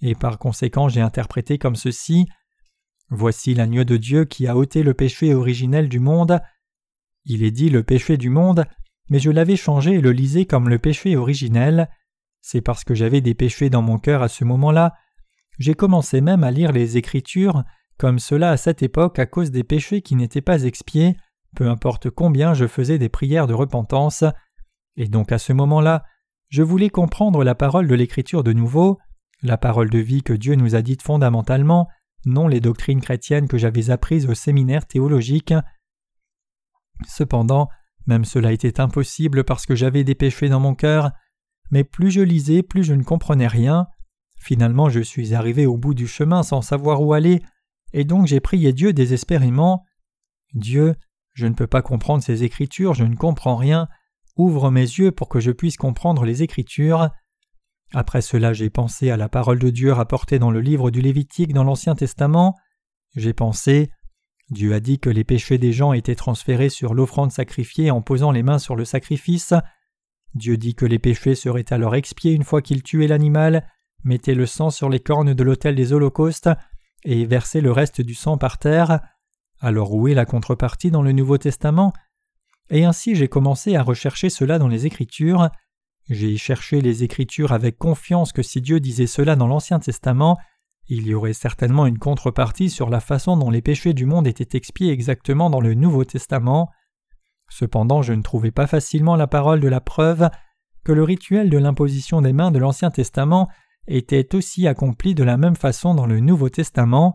[0.00, 2.26] et par conséquent j'ai interprété comme ceci
[3.08, 6.40] Voici l'agneau de Dieu qui a ôté le péché originel du monde.
[7.24, 8.66] Il est dit le péché du monde,
[9.10, 11.88] mais je l'avais changé et le lisais comme le péché originel.
[12.40, 14.94] C'est parce que j'avais des péchés dans mon cœur à ce moment-là.
[15.60, 17.62] J'ai commencé même à lire les Écritures
[17.96, 21.16] comme cela à cette époque à cause des péchés qui n'étaient pas expiés,
[21.54, 24.24] peu importe combien je faisais des prières de repentance,
[24.96, 26.04] et donc à ce moment-là,
[26.48, 28.98] je voulais comprendre la parole de l'Écriture de nouveau,
[29.42, 31.88] la parole de vie que Dieu nous a dite fondamentalement,
[32.24, 35.54] non les doctrines chrétiennes que j'avais apprises au séminaire théologique.
[37.06, 37.68] Cependant,
[38.06, 41.10] même cela était impossible parce que j'avais des péchés dans mon cœur,
[41.70, 43.88] mais plus je lisais, plus je ne comprenais rien.
[44.38, 47.42] Finalement, je suis arrivé au bout du chemin sans savoir où aller,
[47.92, 49.84] et donc j'ai prié Dieu désespérément.
[50.54, 50.94] Dieu,
[51.32, 53.88] je ne peux pas comprendre ces Écritures, je ne comprends rien,
[54.36, 57.10] ouvre mes yeux pour que je puisse comprendre les Écritures.
[57.92, 61.52] Après cela, j'ai pensé à la parole de Dieu rapportée dans le livre du Lévitique
[61.52, 62.56] dans l'Ancien Testament.
[63.14, 63.90] J'ai pensé
[64.50, 68.30] Dieu a dit que les péchés des gens étaient transférés sur l'offrande sacrifiée en posant
[68.30, 69.54] les mains sur le sacrifice.
[70.34, 73.66] Dieu dit que les péchés seraient alors expiés une fois qu'il tuait l'animal,
[74.04, 76.50] mettait le sang sur les cornes de l'autel des holocaustes
[77.04, 79.00] et versait le reste du sang par terre.
[79.60, 81.92] Alors où est la contrepartie dans le Nouveau Testament?
[82.70, 85.50] Et ainsi j'ai commencé à rechercher cela dans les Écritures.
[86.08, 90.38] J'ai cherché les Écritures avec confiance que si Dieu disait cela dans l'Ancien Testament,
[90.88, 94.56] il y aurait certainement une contrepartie sur la façon dont les péchés du monde étaient
[94.56, 96.70] expiés exactement dans le Nouveau Testament.
[97.48, 100.30] Cependant, je ne trouvais pas facilement la parole de la preuve
[100.84, 103.48] que le rituel de l'imposition des mains de l'Ancien Testament
[103.88, 107.14] était aussi accompli de la même façon dans le Nouveau Testament.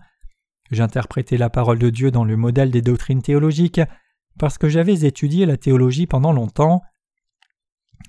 [0.71, 3.81] J'interprétais la parole de Dieu dans le modèle des doctrines théologiques
[4.39, 6.81] parce que j'avais étudié la théologie pendant longtemps.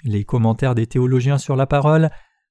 [0.04, 2.10] Les commentaires des théologiens sur la parole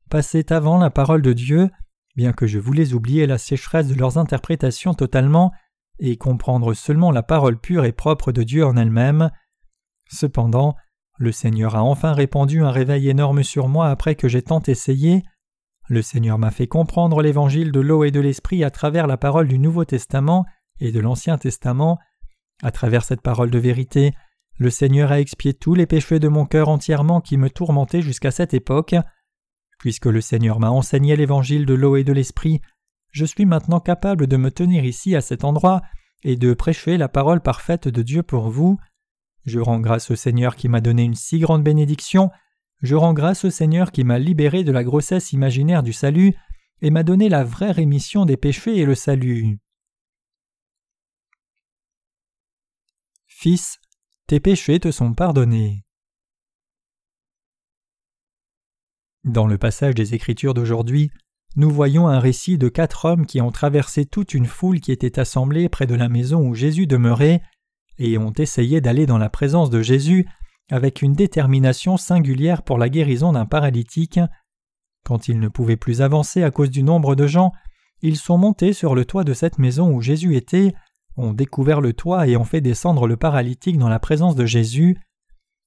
[0.10, 1.70] passaient avant la parole de Dieu,
[2.16, 5.52] bien que je voulais oublier la sécheresse de leurs interprétations totalement
[6.00, 9.32] et comprendre seulement la parole pure et propre de Dieu en elle-même.
[10.10, 10.76] Cependant,
[11.18, 15.24] le Seigneur a enfin répandu un réveil énorme sur moi après que j'ai tant essayé.
[15.88, 19.48] Le Seigneur m'a fait comprendre l'évangile de l'eau et de l'esprit à travers la parole
[19.48, 20.46] du Nouveau Testament
[20.80, 22.00] et de l'Ancien Testament.
[22.62, 24.14] À travers cette parole de vérité,
[24.58, 28.32] le Seigneur a expié tous les péchés de mon cœur entièrement qui me tourmentaient jusqu'à
[28.32, 28.96] cette époque.
[29.80, 32.62] Puisque le Seigneur m'a enseigné l'évangile de l'eau et de l'esprit,
[33.12, 35.82] je suis maintenant capable de me tenir ici à cet endroit
[36.24, 38.78] et de prêcher la parole parfaite de Dieu pour vous.
[39.46, 42.30] Je rends grâce au Seigneur qui m'a donné une si grande bénédiction,
[42.82, 46.36] je rends grâce au Seigneur qui m'a libéré de la grossesse imaginaire du salut
[46.82, 49.60] et m'a donné la vraie rémission des péchés et le salut.
[53.42, 53.80] Fils,
[54.28, 55.84] tes péchés te sont pardonnés.
[59.24, 61.10] Dans le passage des Écritures d'aujourd'hui,
[61.56, 65.18] nous voyons un récit de quatre hommes qui ont traversé toute une foule qui était
[65.18, 67.42] assemblée près de la maison où Jésus demeurait
[67.98, 70.28] et ont essayé d'aller dans la présence de Jésus
[70.70, 74.20] avec une détermination singulière pour la guérison d'un paralytique.
[75.04, 77.54] Quand ils ne pouvaient plus avancer à cause du nombre de gens,
[78.04, 80.76] ils sont montés sur le toit de cette maison où Jésus était,
[81.18, 84.98] ont découvert le toit et ont fait descendre le paralytique dans la présence de Jésus.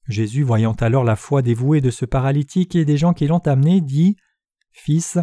[0.08, 3.80] Jésus, voyant alors la foi dévouée de ce paralytique et des gens qui l'ont amené,
[3.80, 4.16] dit
[4.72, 5.18] Fils,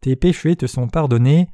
[0.00, 1.48] tes péchés te sont pardonnés.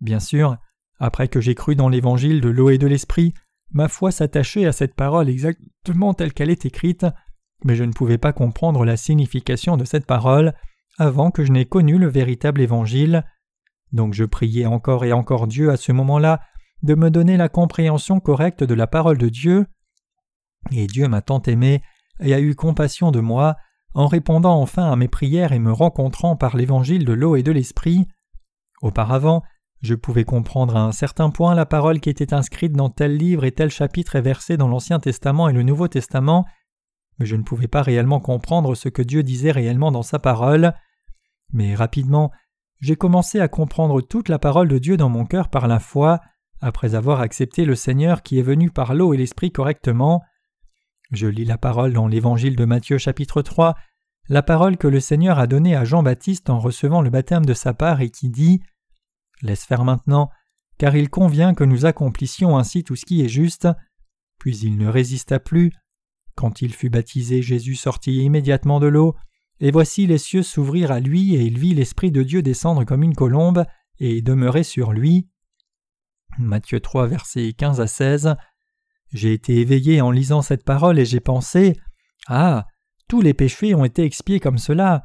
[0.00, 0.56] Bien sûr,
[0.98, 3.34] après que j'ai cru dans l'évangile de l'eau et de l'esprit,
[3.70, 7.06] ma foi s'attachait à cette parole exactement telle qu'elle est écrite,
[7.64, 10.54] mais je ne pouvais pas comprendre la signification de cette parole
[10.98, 13.24] avant que je n'ai connu le véritable évangile.
[13.92, 16.40] Donc je priais encore et encore Dieu à ce moment-là
[16.84, 19.66] de me donner la compréhension correcte de la parole de Dieu.
[20.70, 21.82] Et Dieu m'a tant aimé
[22.20, 23.56] et a eu compassion de moi
[23.94, 27.52] en répondant enfin à mes prières et me rencontrant par l'évangile de l'eau et de
[27.52, 28.06] l'esprit.
[28.82, 29.42] Auparavant,
[29.80, 33.44] je pouvais comprendre à un certain point la parole qui était inscrite dans tel livre
[33.44, 36.44] et tel chapitre et verset dans l'Ancien Testament et le Nouveau Testament,
[37.18, 40.74] mais je ne pouvais pas réellement comprendre ce que Dieu disait réellement dans sa parole.
[41.52, 42.30] Mais rapidement,
[42.80, 46.20] j'ai commencé à comprendre toute la parole de Dieu dans mon cœur par la foi,
[46.64, 50.22] après avoir accepté le Seigneur qui est venu par l'eau et l'Esprit correctement.
[51.10, 53.74] Je lis la parole dans l'Évangile de Matthieu chapitre 3,
[54.30, 57.74] la parole que le Seigneur a donnée à Jean-Baptiste en recevant le baptême de sa
[57.74, 58.62] part et qui dit
[59.42, 60.30] Laisse faire maintenant,
[60.78, 63.68] car il convient que nous accomplissions ainsi tout ce qui est juste.
[64.38, 65.70] Puis il ne résista plus.
[66.34, 69.14] Quand il fut baptisé, Jésus sortit immédiatement de l'eau,
[69.60, 73.02] et voici les cieux s'ouvrir à lui, et il vit l'Esprit de Dieu descendre comme
[73.02, 73.66] une colombe,
[74.00, 75.28] et demeurer sur lui.
[76.38, 78.36] Matthieu 3, versets 15 à 16.
[79.12, 81.78] J'ai été éveillé en lisant cette parole et j'ai pensé
[82.26, 82.66] Ah,
[83.08, 85.04] tous les péchés ont été expiés comme cela.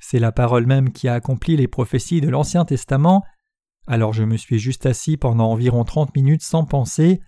[0.00, 3.24] C'est la parole même qui a accompli les prophéties de l'Ancien Testament,
[3.86, 7.20] alors je me suis juste assis pendant environ trente minutes sans penser.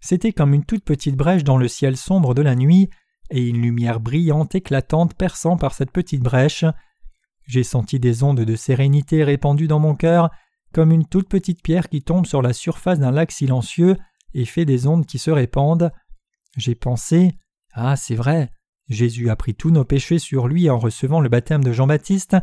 [0.00, 2.90] C'était comme une toute petite brèche dans le ciel sombre de la nuit,
[3.30, 6.64] et une lumière brillante éclatante perçant par cette petite brèche.
[7.46, 10.30] J'ai senti des ondes de sérénité répandues dans mon cœur,
[10.72, 13.96] comme une toute petite pierre qui tombe sur la surface d'un lac silencieux
[14.34, 15.90] et fait des ondes qui se répandent.
[16.56, 17.32] J'ai pensé
[17.72, 18.50] Ah, c'est vrai,
[18.88, 22.36] Jésus a pris tous nos péchés sur lui en recevant le baptême de Jean-Baptiste,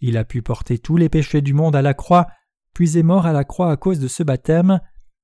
[0.00, 2.26] il a pu porter tous les péchés du monde à la croix,
[2.74, 4.80] puis est mort à la croix à cause de ce baptême,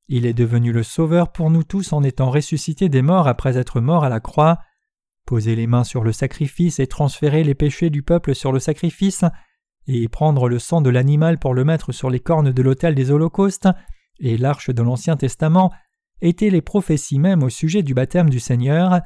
[0.09, 3.81] il est devenu le Sauveur pour nous tous en étant ressuscité des morts après être
[3.81, 4.59] mort à la croix,
[5.27, 9.25] poser les mains sur le sacrifice et transférer les péchés du peuple sur le sacrifice,
[9.93, 13.11] et prendre le sang de l'animal pour le mettre sur les cornes de l'autel des
[13.11, 13.69] holocaustes,
[14.21, 15.73] et l'arche de l'Ancien Testament,
[16.21, 19.01] étaient les prophéties même au sujet du baptême du Seigneur.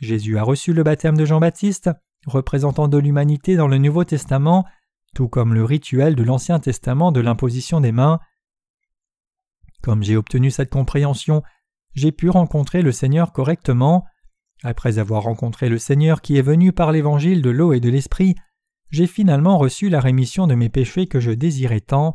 [0.00, 1.90] Jésus a reçu le baptême de Jean-Baptiste,
[2.26, 4.64] représentant de l'humanité dans le Nouveau Testament,
[5.14, 8.18] tout comme le rituel de l'Ancien Testament de l'imposition des mains.
[9.82, 11.42] Comme j'ai obtenu cette compréhension,
[11.92, 14.06] j'ai pu rencontrer le Seigneur correctement.
[14.62, 18.36] Après avoir rencontré le Seigneur qui est venu par l'évangile de l'eau et de l'esprit,
[18.94, 22.14] j'ai finalement reçu la rémission de mes péchés que je désirais tant.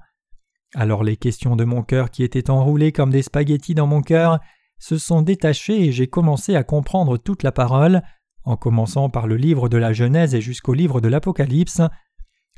[0.74, 4.40] Alors les questions de mon cœur qui étaient enroulées comme des spaghettis dans mon cœur
[4.78, 8.02] se sont détachées et j'ai commencé à comprendre toute la parole,
[8.46, 11.82] en commençant par le livre de la Genèse et jusqu'au livre de l'Apocalypse.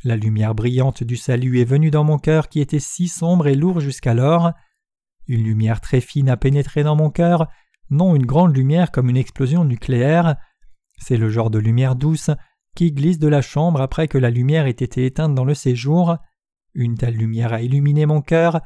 [0.03, 3.55] La lumière brillante du salut est venue dans mon cœur qui était si sombre et
[3.55, 4.51] lourd jusqu'alors.
[5.25, 7.47] Une lumière très fine a pénétré dans mon cœur,
[7.89, 10.35] non une grande lumière comme une explosion nucléaire.
[10.99, 12.29] C'est le genre de lumière douce
[12.75, 16.17] qui glisse de la chambre après que la lumière ait été éteinte dans le séjour.
[16.73, 18.61] Une telle lumière a illuminé mon cœur.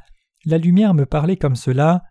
[0.46, 2.04] La lumière me parlait comme cela.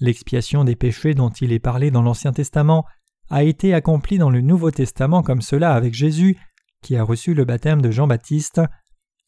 [0.00, 2.84] L'expiation des péchés dont il est parlé dans l'Ancien Testament
[3.30, 6.36] a été accomplie dans le Nouveau Testament comme cela avec Jésus,
[6.82, 8.60] qui a reçu le baptême de Jean-Baptiste.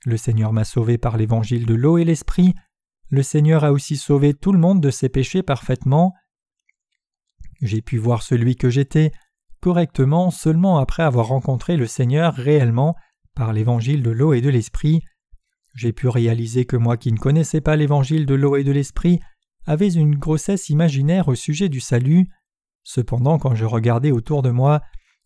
[0.05, 2.55] Le Seigneur m'a sauvé par l'évangile de l'eau et l'esprit.
[3.11, 6.15] Le Seigneur a aussi sauvé tout le monde de ses péchés parfaitement.
[7.61, 9.13] J'ai pu voir celui que j'étais
[9.61, 12.95] correctement seulement après avoir rencontré le Seigneur réellement
[13.35, 15.03] par l'évangile de l'eau et de l'esprit.
[15.75, 19.21] J'ai pu réaliser que moi qui ne connaissais pas l'évangile de l'eau et de l'esprit
[19.67, 22.29] avais une grossesse imaginaire au sujet du salut.
[22.85, 24.81] Cependant, quand je regardais autour de moi,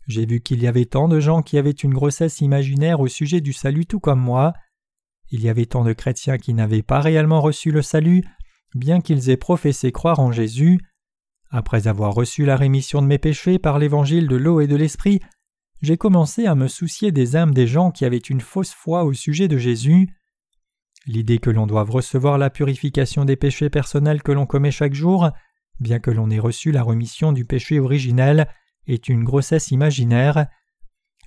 [0.08, 3.40] j'ai vu qu'il y avait tant de gens qui avaient une grossesse imaginaire au sujet
[3.40, 4.52] du salut tout comme moi.
[5.30, 8.24] Il y avait tant de chrétiens qui n'avaient pas réellement reçu le salut,
[8.74, 10.80] bien qu'ils aient professé croire en Jésus.
[11.54, 15.20] Après avoir reçu la rémission de mes péchés par l'évangile de l'eau et de l'esprit,
[15.82, 19.12] j'ai commencé à me soucier des âmes des gens qui avaient une fausse foi au
[19.12, 20.08] sujet de Jésus.
[21.06, 25.30] L'idée que l'on doive recevoir la purification des péchés personnels que l'on commet chaque jour,
[25.78, 28.48] bien que l'on ait reçu la remission du péché originel,
[28.86, 30.46] est une grossesse imaginaire.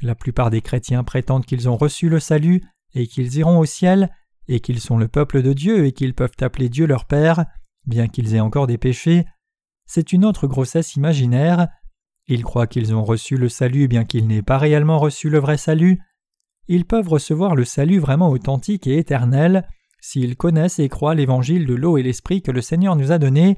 [0.02, 2.64] La plupart des chrétiens prétendent qu'ils ont reçu le salut
[2.96, 4.10] et qu'ils iront au ciel,
[4.48, 7.46] et qu'ils sont le peuple de Dieu et qu'ils peuvent appeler Dieu leur Père,
[7.86, 9.26] bien qu'ils aient encore des péchés.
[9.86, 11.67] C'est une autre grossesse imaginaire.
[12.28, 15.58] Ils croient qu'ils ont reçu le salut bien qu'ils n'aient pas réellement reçu le vrai
[15.58, 16.00] salut
[16.67, 19.67] ils peuvent recevoir le salut vraiment authentique et éternel
[20.02, 23.58] s'ils connaissent et croient l'évangile de l'eau et l'esprit que le Seigneur nous a donné,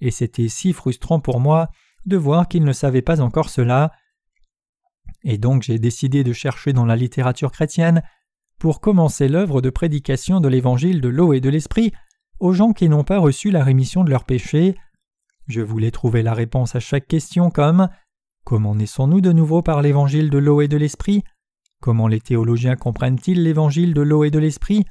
[0.00, 1.68] et c'était si frustrant pour moi
[2.06, 3.92] de voir qu'ils ne savaient pas encore cela.
[5.22, 8.02] Et donc j'ai décidé de chercher dans la littérature chrétienne
[8.58, 11.92] pour commencer l'œuvre de prédication de l'évangile de l'eau et de l'esprit
[12.40, 14.76] aux gens qui n'ont pas reçu la rémission de leurs péchés.
[15.48, 17.88] Je voulais trouver la réponse à chaque question comme
[18.44, 21.22] Comment naissons-nous de nouveau par l'évangile de l'eau et de l'esprit?
[21.80, 24.84] Comment les théologiens comprennent-ils l'évangile de l'eau et de l'esprit?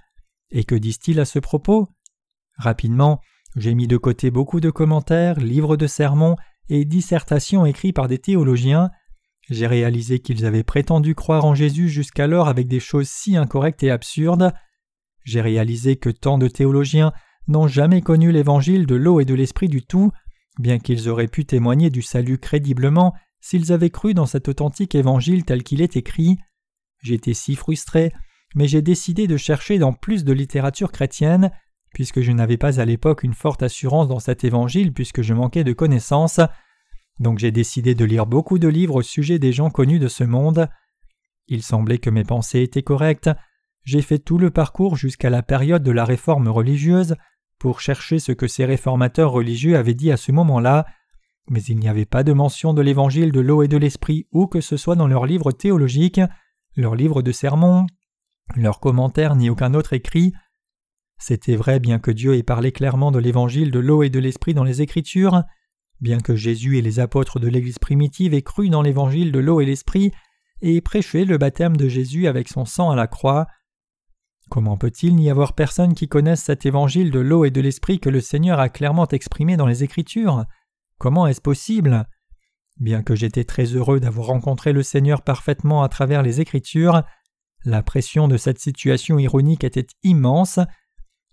[0.51, 1.89] Et que disent-ils à ce propos?
[2.57, 3.19] Rapidement,
[3.55, 6.35] j'ai mis de côté beaucoup de commentaires, livres de sermons
[6.69, 8.89] et dissertations écrits par des théologiens.
[9.49, 13.91] J'ai réalisé qu'ils avaient prétendu croire en Jésus jusqu'alors avec des choses si incorrectes et
[13.91, 14.53] absurdes.
[15.23, 17.11] J'ai réalisé que tant de théologiens
[17.47, 20.11] n'ont jamais connu l'évangile de l'eau et de l'esprit du tout,
[20.59, 25.45] bien qu'ils auraient pu témoigner du salut crédiblement s'ils avaient cru dans cet authentique évangile
[25.45, 26.37] tel qu'il est écrit.
[27.01, 28.13] J'étais si frustré,
[28.53, 31.51] mais j'ai décidé de chercher dans plus de littérature chrétienne,
[31.93, 35.63] puisque je n'avais pas à l'époque une forte assurance dans cet évangile puisque je manquais
[35.63, 36.39] de connaissances.
[37.19, 40.23] Donc j'ai décidé de lire beaucoup de livres au sujet des gens connus de ce
[40.23, 40.69] monde.
[41.47, 43.29] Il semblait que mes pensées étaient correctes.
[43.83, 47.15] J'ai fait tout le parcours jusqu'à la période de la réforme religieuse
[47.61, 50.87] pour chercher ce que ces réformateurs religieux avaient dit à ce moment-là,
[51.47, 54.47] mais il n'y avait pas de mention de l'évangile de l'eau et de l'esprit ou
[54.47, 56.21] que ce soit dans leurs livres théologiques
[56.75, 57.85] leurs livres de sermons,
[58.55, 60.33] leurs commentaires ni aucun autre écrit.
[61.19, 64.55] C'était vrai bien que Dieu ait parlé clairement de l'évangile de l'eau et de l'esprit
[64.55, 65.43] dans les Écritures,
[65.99, 69.61] bien que Jésus et les apôtres de l'Église primitive aient cru dans l'évangile de l'eau
[69.61, 70.11] et l'esprit
[70.61, 73.45] et prêché le baptême de Jésus avec son sang à la croix.
[74.51, 78.09] Comment peut-il n'y avoir personne qui connaisse cet évangile de l'eau et de l'esprit que
[78.09, 80.43] le Seigneur a clairement exprimé dans les Écritures?
[80.97, 82.05] Comment est-ce possible?
[82.77, 87.03] Bien que j'étais très heureux d'avoir rencontré le Seigneur parfaitement à travers les Écritures,
[87.63, 90.59] la pression de cette situation ironique était immense,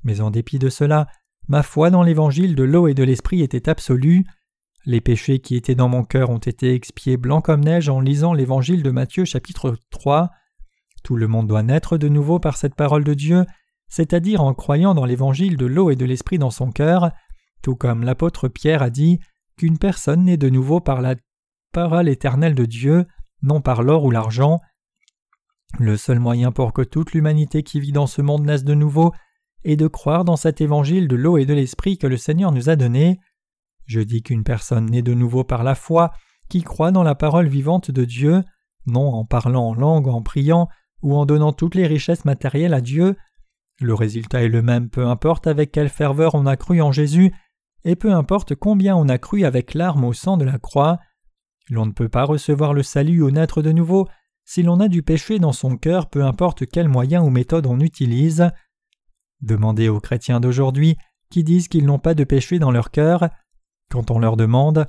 [0.04, 1.08] mais en dépit de cela,
[1.48, 4.26] ma foi dans l'évangile de l'eau et de l'esprit était absolue.
[4.86, 8.32] Les péchés qui étaient dans mon cœur ont été expiés blancs comme neige en lisant
[8.32, 10.30] l'évangile de Matthieu chapitre 3.
[11.02, 13.44] Tout le monde doit naître de nouveau par cette parole de Dieu,
[13.88, 17.10] c'est-à-dire en croyant dans l'évangile de l'eau et de l'esprit dans son cœur,
[17.62, 19.20] tout comme l'apôtre Pierre a dit
[19.56, 21.16] qu'une personne naît de nouveau par la
[21.72, 23.06] parole éternelle de Dieu,
[23.42, 24.60] non par l'or ou l'argent.
[25.78, 29.12] Le seul moyen pour que toute l'humanité qui vit dans ce monde naisse de nouveau
[29.64, 32.70] est de croire dans cet évangile de l'eau et de l'esprit que le Seigneur nous
[32.70, 33.18] a donné.
[33.84, 36.12] Je dis qu'une personne naît de nouveau par la foi,
[36.48, 38.42] qui croit dans la parole vivante de Dieu,
[38.86, 40.68] non en parlant en langue, en priant,
[41.02, 43.16] ou en donnant toutes les richesses matérielles à Dieu.
[43.80, 47.32] Le résultat est le même peu importe avec quelle ferveur on a cru en Jésus,
[47.84, 50.98] et peu importe combien on a cru avec l'arme au sang de la croix.
[51.70, 54.08] L'on ne peut pas recevoir le salut ou naître de nouveau
[54.44, 57.80] si l'on a du péché dans son cœur, peu importe quel moyen ou méthode on
[57.80, 58.50] utilise.
[59.42, 60.96] Demandez aux chrétiens d'aujourd'hui
[61.30, 63.28] qui disent qu'ils n'ont pas de péché dans leur cœur.
[63.90, 64.86] Quand on leur demande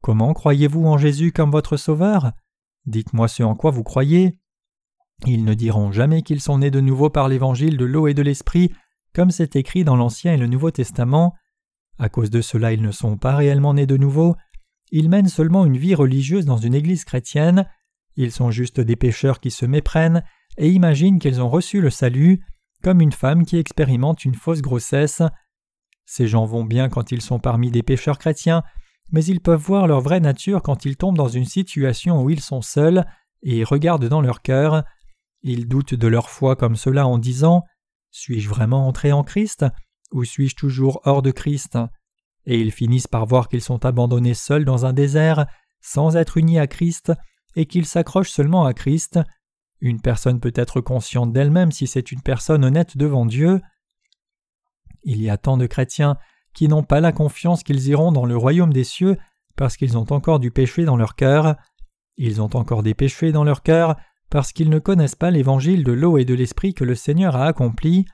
[0.00, 2.32] Comment croyez-vous en Jésus comme votre Sauveur?
[2.86, 4.36] Dites-moi ce en quoi vous croyez.
[5.26, 8.22] Ils ne diront jamais qu'ils sont nés de nouveau par l'évangile de l'eau et de
[8.22, 8.72] l'esprit,
[9.14, 11.34] comme c'est écrit dans l'Ancien et le Nouveau Testament.
[11.98, 14.34] À cause de cela, ils ne sont pas réellement nés de nouveau.
[14.90, 17.66] Ils mènent seulement une vie religieuse dans une église chrétienne.
[18.16, 20.22] Ils sont juste des pécheurs qui se méprennent
[20.58, 22.44] et imaginent qu'ils ont reçu le salut,
[22.82, 25.22] comme une femme qui expérimente une fausse grossesse.
[26.04, 28.62] Ces gens vont bien quand ils sont parmi des pécheurs chrétiens,
[29.12, 32.40] mais ils peuvent voir leur vraie nature quand ils tombent dans une situation où ils
[32.40, 33.06] sont seuls
[33.42, 34.84] et regardent dans leur cœur.
[35.42, 37.64] Ils doutent de leur foi comme cela en disant
[38.10, 39.64] Suis-je vraiment entré en Christ
[40.12, 41.78] ou suis-je toujours hors de Christ?
[42.44, 45.46] Et ils finissent par voir qu'ils sont abandonnés seuls dans un désert,
[45.80, 47.12] sans être unis à Christ,
[47.56, 49.20] et qu'ils s'accrochent seulement à Christ.
[49.80, 53.60] Une personne peut être consciente d'elle-même si c'est une personne honnête devant Dieu.
[55.02, 56.16] Il y a tant de chrétiens
[56.54, 59.16] qui n'ont pas la confiance qu'ils iront dans le royaume des cieux
[59.56, 61.56] parce qu'ils ont encore du péché dans leur cœur.
[62.16, 63.96] Ils ont encore des péchés dans leur cœur
[64.32, 67.44] parce qu'ils ne connaissent pas l'évangile de l'eau et de l'esprit que le Seigneur a
[67.44, 68.06] accompli.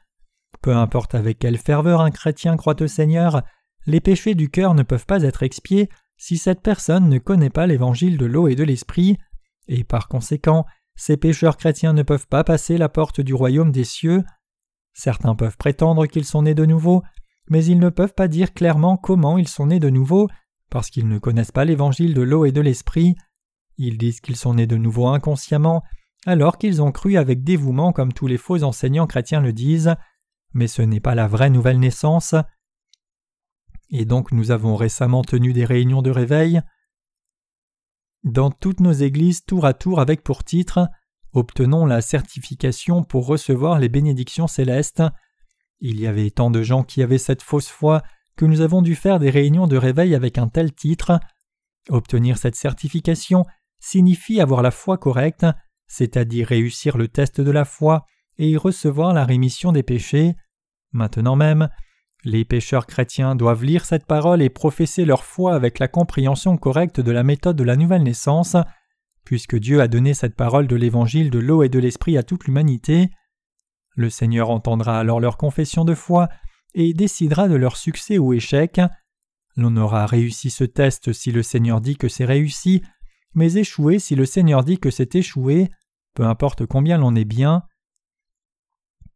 [0.63, 3.43] Peu importe avec quelle ferveur un chrétien croit au Seigneur,
[3.87, 7.69] les péchés du cœur ne peuvent pas être expiés si cette personne ne connaît pas
[7.69, 9.17] l'évangile de l'eau et de l'esprit,
[9.69, 13.85] et par conséquent, ces pécheurs chrétiens ne peuvent pas passer la porte du royaume des
[13.85, 14.25] cieux.
[14.95, 17.05] Certains peuvent prétendre qu'ils sont nés de nouveau,
[17.49, 20.27] mais ils ne peuvent pas dire clairement comment ils sont nés de nouveau,
[20.69, 23.15] parce qu'ils ne connaissent pas l'évangile de l'eau et de l'esprit.
[23.77, 25.85] Ils disent qu'ils sont nés de nouveau inconsciemment,
[26.27, 29.95] alors qu'ils ont cru avec dévouement comme tous les faux enseignants chrétiens le disent,
[30.53, 32.35] mais ce n'est pas la vraie nouvelle naissance.
[33.91, 36.61] Et donc nous avons récemment tenu des réunions de réveil
[38.25, 40.89] dans toutes nos églises tour à tour avec pour titre
[41.35, 45.03] Obtenons la certification pour recevoir les bénédictions célestes.
[45.81, 48.03] Il y avait tant de gens qui avaient cette fausse foi
[48.37, 51.21] que nous avons dû faire des réunions de réveil avec un tel titre.
[51.91, 53.45] Obtenir cette certification
[53.79, 55.47] signifie avoir la foi correcte,
[55.89, 58.05] c'est-à-dire réussir le test de la foi
[58.39, 60.35] et y recevoir la rémission des péchés.
[60.93, 61.69] Maintenant même,
[62.25, 67.01] les pécheurs chrétiens doivent lire cette parole et professer leur foi avec la compréhension correcte
[67.01, 68.57] de la méthode de la nouvelle naissance,
[69.25, 72.45] puisque Dieu a donné cette parole de l'évangile de l'eau et de l'esprit à toute
[72.45, 73.11] l'humanité.
[73.95, 76.29] Le Seigneur entendra alors leur confession de foi
[76.75, 78.81] et décidera de leur succès ou échec.
[79.57, 82.83] L'on aura réussi ce test si le Seigneur dit que c'est réussi,
[83.35, 85.71] mais échoué si le Seigneur dit que c'est échoué,
[86.15, 87.63] peu importe combien l'on est bien.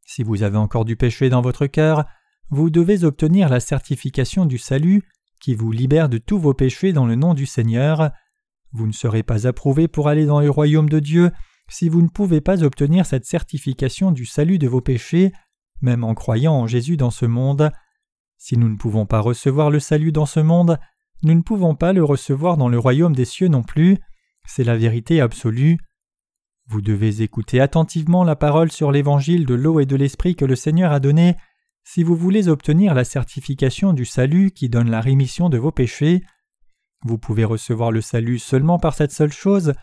[0.05, 2.05] Si vous avez encore du péché dans votre cœur,
[2.51, 5.03] vous devez obtenir la certification du salut
[5.41, 8.11] qui vous libère de tous vos péchés dans le nom du Seigneur.
[8.73, 11.33] Vous ne serez pas approuvé pour aller dans le royaume de Dieu
[11.69, 15.33] si vous ne pouvez pas obtenir cette certification du salut de vos péchés,
[15.81, 17.73] même en croyant en Jésus dans ce monde.
[18.37, 20.79] Si nous ne pouvons pas recevoir le salut dans ce monde,
[21.23, 23.99] nous ne pouvons pas le recevoir dans le royaume des cieux non plus.
[24.47, 25.79] C'est la vérité absolue.
[26.67, 30.57] Vous devez écouter attentivement la parole sur l'évangile de l'eau et de l'esprit que le
[30.57, 31.37] Seigneur a donné
[31.85, 36.23] si vous voulez obtenir la certification du salut qui donne la rémission de vos péchés.
[37.05, 39.75] Vous pouvez recevoir le salut seulement par cette seule chose,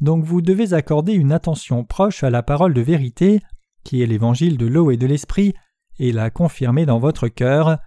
[0.00, 3.40] donc vous devez accorder une attention proche à la parole de vérité,
[3.84, 5.54] qui est l'évangile de l'eau et de l'esprit,
[5.98, 7.78] et la confirmer dans votre cœur.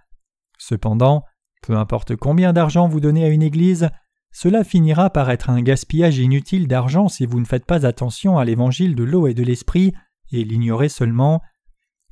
[0.58, 1.24] Cependant,
[1.62, 3.90] peu importe combien d'argent vous donnez à une église,
[4.32, 8.44] cela finira par être un gaspillage inutile d'argent si vous ne faites pas attention à
[8.44, 9.94] l'évangile de l'eau et de l'esprit
[10.32, 11.42] et l'ignorez seulement.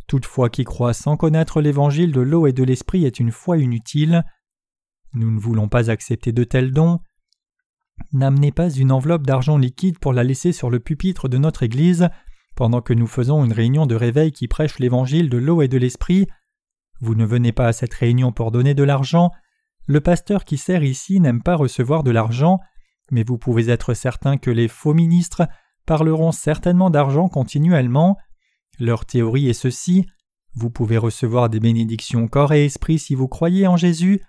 [0.07, 3.59] Toute foi qui croit sans connaître l'évangile de l'eau et de l'esprit est une foi
[3.59, 4.24] inutile.
[5.14, 7.01] Nous ne voulons pas accepter de tels dons.
[8.12, 12.09] N'amenez pas une enveloppe d'argent liquide pour la laisser sur le pupitre de notre Église
[12.55, 15.78] pendant que nous faisons une réunion de réveil qui prêche l'évangile de l'eau et de
[15.78, 16.26] l'esprit.
[17.01, 19.30] Vous ne venez pas à cette réunion pour donner de l'argent,
[19.86, 22.59] le pasteur qui sert ici n'aime pas recevoir de l'argent,
[23.11, 25.49] mais vous pouvez être certain que les faux ministres
[25.86, 28.16] parleront certainement d'argent continuellement.
[28.80, 30.07] Leur théorie est ceci
[30.57, 34.22] vous pouvez recevoir des bénédictions corps et esprit si vous croyez en Jésus.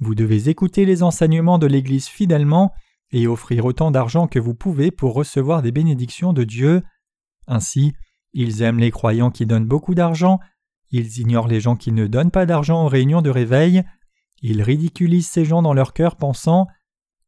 [0.00, 2.72] Vous devez écouter les enseignements de l'Église fidèlement
[3.12, 6.82] et offrir autant d'argent que vous pouvez pour recevoir des bénédictions de Dieu.
[7.46, 7.92] Ainsi,
[8.32, 10.40] ils aiment les croyants qui donnent beaucoup d'argent,
[10.90, 13.82] ils ignorent les gens qui ne donnent pas d'argent aux réunions de réveil,
[14.42, 16.66] ils ridiculisent ces gens dans leur cœur pensant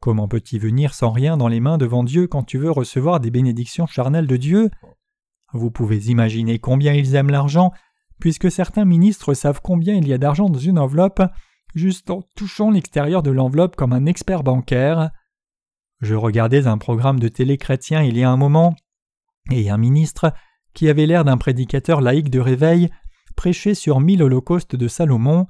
[0.01, 3.31] Comment peux-tu venir sans rien dans les mains devant Dieu quand tu veux recevoir des
[3.31, 4.71] bénédictions charnelles de Dieu?
[5.53, 7.73] Vous pouvez imaginer combien ils aiment l'argent
[8.21, 11.23] puisque certains ministres savent combien il y a d'argent dans une enveloppe,
[11.75, 15.11] juste en touchant l'extérieur de l'enveloppe comme un expert bancaire.
[16.01, 18.75] Je regardais un programme de télé chrétien il y a un moment,
[19.51, 20.33] et un ministre,
[20.75, 22.89] qui avait l'air d'un prédicateur laïque de réveil,
[23.39, 25.47] prêchait sur mille holocaustes de Salomon.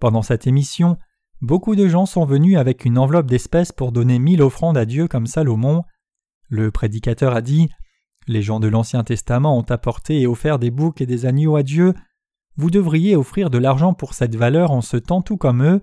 [0.00, 0.96] Pendant cette émission,
[1.42, 5.08] beaucoup de gens sont venus avec une enveloppe d'espèces pour donner mille offrandes à Dieu
[5.08, 5.82] comme Salomon.
[6.48, 7.68] Le prédicateur a dit
[8.28, 11.62] les gens de l'Ancien Testament ont apporté et offert des boucs et des agneaux à
[11.62, 11.92] Dieu.
[12.56, 15.82] Vous devriez offrir de l'argent pour cette valeur en ce temps tout comme eux,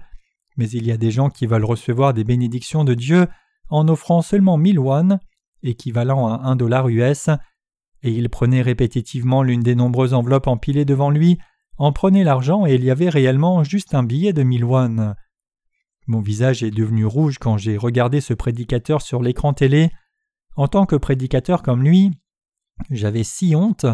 [0.57, 3.27] mais il y a des gens qui veulent recevoir des bénédictions de Dieu
[3.69, 5.19] en offrant seulement mille won,
[5.61, 7.29] équivalent à un dollar US,
[8.05, 11.39] et il prenait répétitivement l'une des nombreuses enveloppes empilées devant lui,
[11.77, 14.65] en prenait l'argent et il y avait réellement juste un billet de mille.
[16.05, 19.89] Mon visage est devenu rouge quand j'ai regardé ce prédicateur sur l'écran télé.
[20.55, 22.11] En tant que prédicateur comme lui,
[22.91, 23.87] j'avais si honte.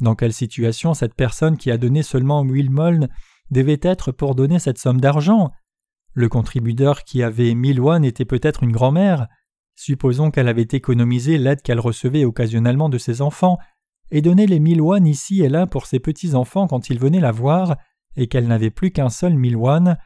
[0.00, 3.08] Dans quelle situation cette personne qui a donné seulement mille
[3.50, 5.50] devait être pour donner cette somme d'argent?
[6.12, 9.28] Le contributeur qui avait mille won était peut-être une grand-mère.
[9.76, 13.58] Supposons qu'elle avait économisé l'aide qu'elle recevait occasionnellement de ses enfants
[14.10, 17.30] et donné les mille won ici et là pour ses petits-enfants quand ils venaient la
[17.30, 17.76] voir
[18.16, 19.96] et qu'elle n'avait plus qu'un seul mille won.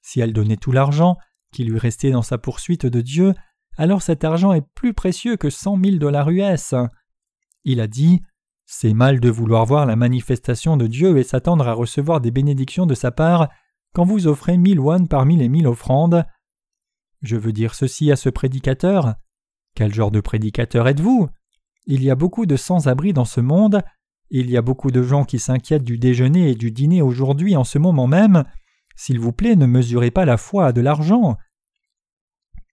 [0.00, 1.18] Si elle donnait tout l'argent
[1.52, 3.34] qui lui restait dans sa poursuite de Dieu,
[3.76, 6.74] alors cet argent est plus précieux que cent mille dollars US.
[7.64, 8.22] Il a dit
[8.64, 12.86] C'est mal de vouloir voir la manifestation de Dieu et s'attendre à recevoir des bénédictions
[12.86, 13.50] de sa part
[13.94, 16.24] quand vous offrez mille won parmi les mille offrandes.
[17.22, 19.14] Je veux dire ceci à ce prédicateur.
[19.74, 21.28] Quel genre de prédicateur êtes-vous?
[21.86, 23.82] Il y a beaucoup de sans-abri dans ce monde,
[24.30, 27.64] il y a beaucoup de gens qui s'inquiètent du déjeuner et du dîner aujourd'hui en
[27.64, 28.44] ce moment même.
[28.96, 31.36] S'il vous plaît, ne mesurez pas la foi à de l'argent.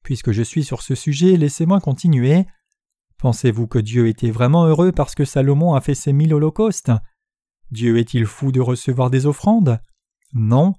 [0.04, 2.46] Puisque je suis sur ce sujet, laissez-moi continuer.
[3.18, 6.92] Pensez-vous que Dieu était vraiment heureux parce que Salomon a fait ses mille holocaustes?
[7.72, 9.80] Dieu est-il fou de recevoir des offrandes?
[10.34, 10.74] Non.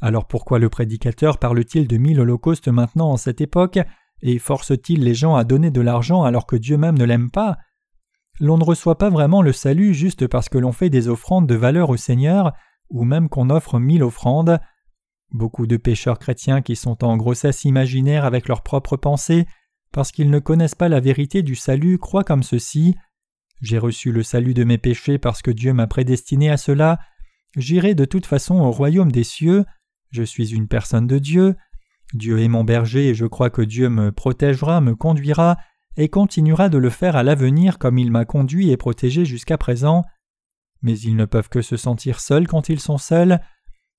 [0.00, 3.78] Alors pourquoi le prédicateur parle-t-il de mille holocaustes maintenant en cette époque
[4.22, 7.56] et force-t-il les gens à donner de l'argent alors que Dieu même ne l'aime pas?
[8.40, 11.54] L'on ne reçoit pas vraiment le salut juste parce que l'on fait des offrandes de
[11.54, 12.52] valeur au Seigneur
[12.90, 14.58] ou même qu'on offre mille offrandes.
[15.30, 19.46] Beaucoup de pécheurs chrétiens qui sont en grossesse imaginaire avec leurs propres pensées
[19.92, 22.96] parce qu'ils ne connaissent pas la vérité du salut, croient comme ceci.
[23.62, 26.98] J'ai reçu le salut de mes péchés parce que Dieu m'a prédestiné à cela.
[27.56, 29.64] J'irai de toute façon au royaume des cieux.
[30.14, 31.56] Je suis une personne de Dieu.
[32.12, 35.56] Dieu est mon berger et je crois que Dieu me protégera, me conduira
[35.96, 40.04] et continuera de le faire à l'avenir comme il m'a conduit et protégé jusqu'à présent.
[40.82, 43.40] Mais ils ne peuvent que se sentir seuls quand ils sont seuls.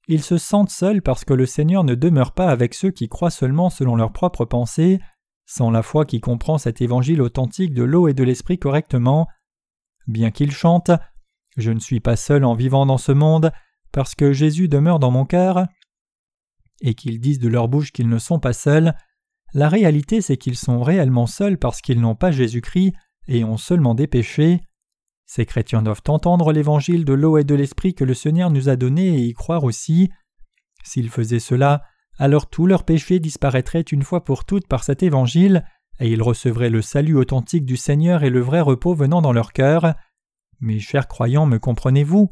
[0.07, 3.29] Ils se sentent seuls parce que le Seigneur ne demeure pas avec ceux qui croient
[3.29, 5.01] seulement selon leurs propres pensées
[5.45, 9.27] sans la foi qui comprend cet évangile authentique de l'eau et de l'esprit correctement.
[10.07, 10.91] Bien qu'ils chantent
[11.57, 13.51] Je ne suis pas seul en vivant dans ce monde,
[13.91, 15.67] parce que Jésus demeure dans mon cœur,
[16.81, 18.93] et qu'ils disent de leur bouche qu'ils ne sont pas seuls,
[19.53, 22.93] la réalité c'est qu'ils sont réellement seuls parce qu'ils n'ont pas Jésus-Christ
[23.27, 24.61] et ont seulement des péchés.
[25.25, 28.75] Ces chrétiens doivent entendre l'évangile de l'eau et de l'esprit que le Seigneur nous a
[28.75, 30.09] donné et y croire aussi.
[30.83, 31.83] S'ils faisaient cela,
[32.19, 35.65] alors tous leurs péchés disparaîtraient une fois pour toutes par cet évangile,
[35.99, 39.51] et ils recevraient le salut authentique du Seigneur et le vrai repos venant dans leur
[39.53, 39.95] cœur.
[40.59, 42.29] Mes chers croyants, me comprenez-vous?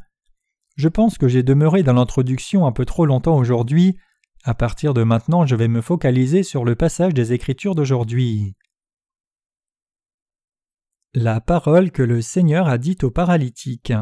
[0.76, 3.98] Je pense que j'ai demeuré dans l'introduction un peu trop longtemps aujourd'hui.
[4.46, 8.56] À partir de maintenant, je vais me focaliser sur le passage des Écritures d'aujourd'hui.
[11.14, 13.94] La parole que le Seigneur a dite aux paralytiques.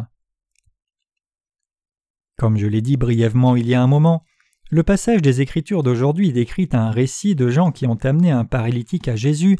[2.38, 4.24] Comme je l'ai dit brièvement il y a un moment,
[4.72, 9.08] le passage des Écritures d'aujourd'hui décrit un récit de gens qui ont amené un paralytique
[9.10, 9.58] à Jésus,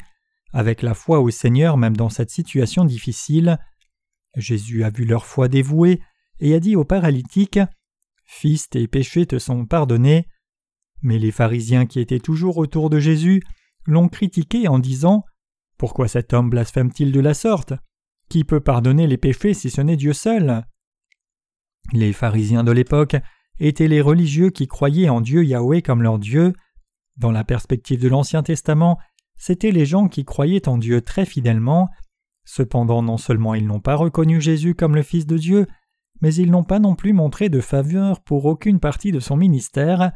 [0.52, 3.60] avec la foi au Seigneur même dans cette situation difficile.
[4.34, 6.00] Jésus a vu leur foi dévouée
[6.40, 7.60] et a dit au paralytique
[8.24, 10.26] Fils, tes péchés te sont pardonnés.
[11.02, 13.42] Mais les pharisiens qui étaient toujours autour de Jésus
[13.86, 15.24] l'ont critiqué en disant
[15.78, 17.74] Pourquoi cet homme blasphème-t-il de la sorte?
[18.28, 20.64] Qui peut pardonner les péchés si ce n'est Dieu seul?
[21.92, 23.16] Les pharisiens de l'époque
[23.58, 26.54] étaient les religieux qui croyaient en Dieu Yahweh comme leur Dieu,
[27.16, 28.98] Dans la perspective de l'Ancien Testament,
[29.36, 31.90] c'étaient les gens qui croyaient en Dieu très fidèlement.
[32.44, 35.66] Cependant, non seulement ils n'ont pas reconnu Jésus comme le Fils de Dieu,
[36.20, 40.12] mais ils n'ont pas non plus montré de faveur pour aucune partie de son ministère.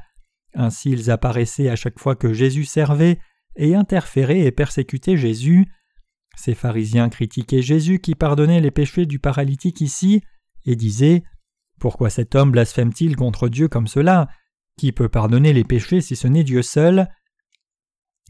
[0.56, 3.18] Ainsi ils apparaissaient à chaque fois que Jésus servait
[3.56, 5.66] et interféraient et persécutaient Jésus.
[6.34, 10.22] Ces pharisiens critiquaient Jésus qui pardonnait les péchés du paralytique ici,
[10.64, 11.22] et disaient
[11.78, 14.28] Pourquoi cet homme blasphème-t-il contre Dieu comme cela?
[14.78, 17.08] Qui peut pardonner les péchés si ce n'est Dieu seul?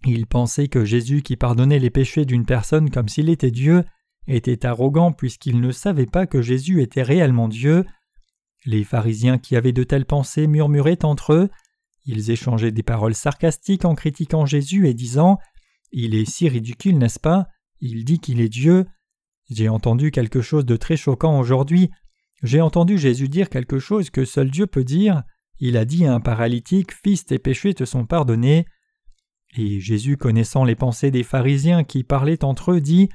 [0.04, 3.84] Ils pensaient que Jésus qui pardonnait les péchés d'une personne comme s'il était Dieu
[4.28, 7.84] était arrogant puisqu'ils ne savaient pas que Jésus était réellement Dieu.
[8.64, 11.50] Les pharisiens qui avaient de telles pensées murmuraient entre eux,
[12.06, 15.38] ils échangeaient des paroles sarcastiques en critiquant Jésus et disant
[15.92, 17.48] Il est si ridicule, n'est-ce pas?
[17.80, 18.86] Il dit qu'il est Dieu.
[19.50, 21.90] J'ai entendu quelque chose de très choquant aujourd'hui.
[22.42, 25.22] J'ai entendu Jésus dire quelque chose que seul Dieu peut dire.
[25.58, 28.66] Il a dit à un paralytique Fils, tes péchés te sont pardonnés.
[29.56, 33.08] Et Jésus, connaissant les pensées des pharisiens qui parlaient entre eux, dit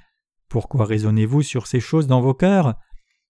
[0.50, 2.76] Pourquoi raisonnez-vous sur ces choses dans vos cœurs?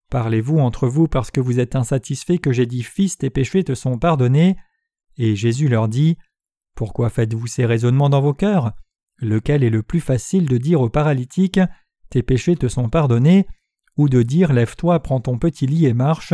[0.10, 3.76] Parlez-vous entre vous parce que vous êtes insatisfaits que j'ai dit Fils, tes péchés te
[3.76, 4.56] sont pardonnés
[5.22, 6.18] et Jésus leur dit
[6.76, 8.74] Pourquoi faites-vous ces raisonnements dans vos cœurs?
[9.20, 11.60] Lequel est le plus facile de dire au paralytique
[12.10, 13.46] Tes péchés te sont pardonnés
[13.98, 16.34] ou de dire Lève-toi, prends ton petit lit et marche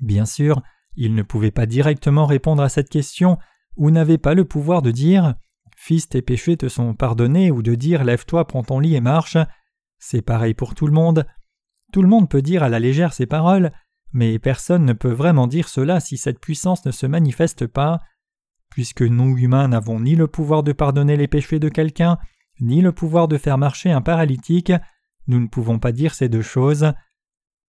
[0.00, 0.62] Bien sûr,
[0.94, 3.36] il ne pouvait pas directement répondre à cette question
[3.76, 5.34] ou n'avait pas le pouvoir de dire
[5.76, 9.38] Fils, tes péchés te sont pardonnés ou de dire Lève-toi, prends ton lit et marche.
[9.98, 11.26] C'est pareil pour tout le monde.
[11.92, 13.72] Tout le monde peut dire à la légère ces paroles,
[14.12, 18.00] mais personne ne peut vraiment dire cela si cette puissance ne se manifeste pas.
[18.70, 22.18] Puisque nous humains n'avons ni le pouvoir de pardonner les péchés de quelqu'un,
[22.60, 24.72] ni le pouvoir de faire marcher un paralytique,
[25.26, 26.92] nous ne pouvons pas dire ces deux choses.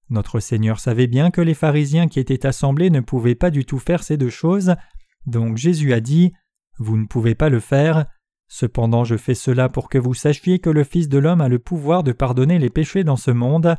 [0.10, 3.80] Notre Seigneur savait bien que les pharisiens qui étaient assemblés ne pouvaient pas du tout
[3.80, 4.76] faire ces deux choses,
[5.26, 6.34] donc Jésus a dit
[6.78, 8.06] Vous ne pouvez pas le faire.
[8.48, 11.60] Cependant je fais cela pour que vous sachiez que le Fils de l'homme a le
[11.60, 13.78] pouvoir de pardonner les péchés dans ce monde.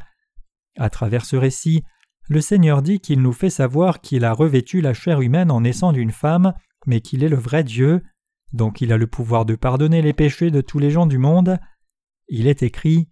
[0.79, 1.85] À travers ce récit,
[2.29, 5.93] le Seigneur dit qu'il nous fait savoir qu'il a revêtu la chair humaine en naissant
[5.93, 6.55] d'une femme,
[6.87, 8.03] mais qu'il est le vrai Dieu,
[8.53, 11.59] donc il a le pouvoir de pardonner les péchés de tous les gens du monde.
[12.29, 13.09] Il est écrit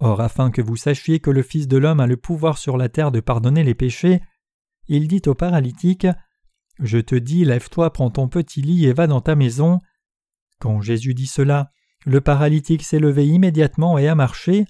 [0.00, 2.88] Or, afin que vous sachiez que le Fils de l'homme a le pouvoir sur la
[2.88, 4.20] terre de pardonner les péchés,
[4.86, 6.06] il dit au paralytique
[6.78, 9.80] Je te dis, lève-toi, prends ton petit lit et va dans ta maison.
[10.60, 11.70] Quand Jésus dit cela,
[12.06, 14.66] le paralytique s'est levé immédiatement et a marché.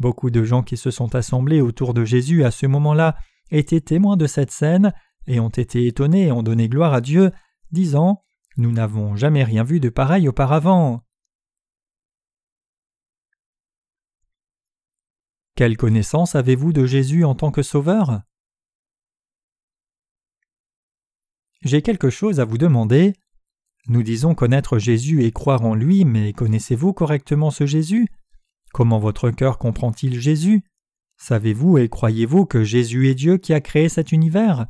[0.00, 3.16] Beaucoup de gens qui se sont assemblés autour de Jésus à ce moment-là
[3.50, 4.94] étaient témoins de cette scène
[5.26, 7.30] et ont été étonnés et ont donné gloire à Dieu,
[7.70, 8.24] disant
[8.56, 11.04] Nous n'avons jamais rien vu de pareil auparavant.
[15.54, 18.22] Quelle connaissance avez-vous de Jésus en tant que Sauveur?
[21.60, 23.12] J'ai quelque chose à vous demander.
[23.86, 28.08] Nous disons connaître Jésus et croire en lui, mais connaissez-vous correctement ce Jésus?
[28.72, 30.62] Comment votre cœur comprend-il Jésus?
[31.16, 34.66] Savez-vous et croyez-vous que Jésus est Dieu qui a créé cet univers?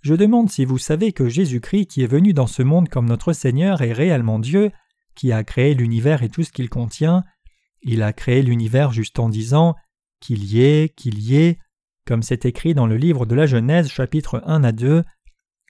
[0.00, 3.32] Je demande si vous savez que Jésus-Christ qui est venu dans ce monde comme notre
[3.32, 4.70] Seigneur est réellement Dieu,
[5.14, 7.24] qui a créé l'univers et tout ce qu'il contient.
[7.82, 9.74] Il a créé l'univers juste en disant
[10.20, 11.58] qu'il y ait, qu'il y ait,
[12.06, 15.04] comme c'est écrit dans le livre de la Genèse chapitre 1 à 2.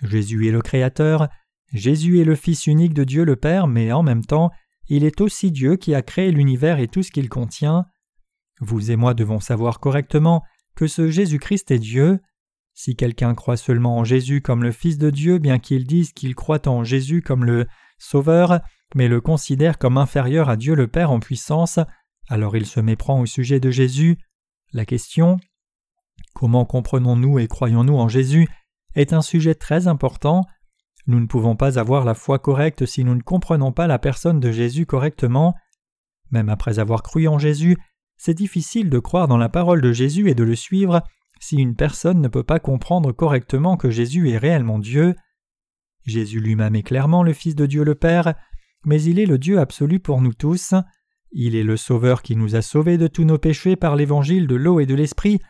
[0.02, 1.28] Jésus est le Créateur,
[1.72, 4.50] Jésus est le Fils unique de Dieu le Père, mais en même temps
[4.94, 7.86] il est aussi Dieu qui a créé l'univers et tout ce qu'il contient.
[8.60, 10.42] Vous et moi devons savoir correctement
[10.76, 12.20] que ce Jésus-Christ est Dieu.
[12.74, 16.34] Si quelqu'un croit seulement en Jésus comme le Fils de Dieu, bien qu'il dise qu'il
[16.34, 17.66] croit en Jésus comme le
[17.96, 18.60] Sauveur,
[18.94, 21.78] mais le considère comme inférieur à Dieu le Père en puissance,
[22.28, 24.18] alors il se méprend au sujet de Jésus.
[24.74, 25.38] La question
[26.34, 28.46] Comment comprenons-nous et croyons-nous en Jésus
[28.94, 30.44] est un sujet très important.
[31.06, 34.40] Nous ne pouvons pas avoir la foi correcte si nous ne comprenons pas la personne
[34.40, 35.54] de Jésus correctement.
[36.30, 37.76] Même après avoir cru en Jésus,
[38.16, 41.02] c'est difficile de croire dans la parole de Jésus et de le suivre
[41.40, 45.16] si une personne ne peut pas comprendre correctement que Jésus est réellement Dieu.
[46.06, 48.34] Jésus lui-même est clairement le Fils de Dieu le Père,
[48.84, 50.72] mais il est le Dieu absolu pour nous tous.
[51.32, 54.54] Il est le Sauveur qui nous a sauvés de tous nos péchés par l'évangile de
[54.54, 55.40] l'eau et de l'Esprit,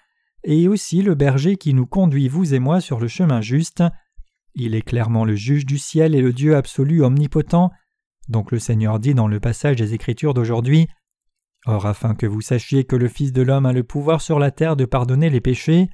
[0.45, 3.83] et aussi le berger qui nous conduit, vous et moi, sur le chemin juste.
[4.55, 7.71] Il est clairement le juge du ciel et le Dieu absolu omnipotent.
[8.29, 10.89] Donc le Seigneur dit dans le passage des Écritures d'aujourd'hui
[11.65, 14.51] Or, afin que vous sachiez que le Fils de l'homme a le pouvoir sur la
[14.51, 15.89] terre de pardonner les péchés,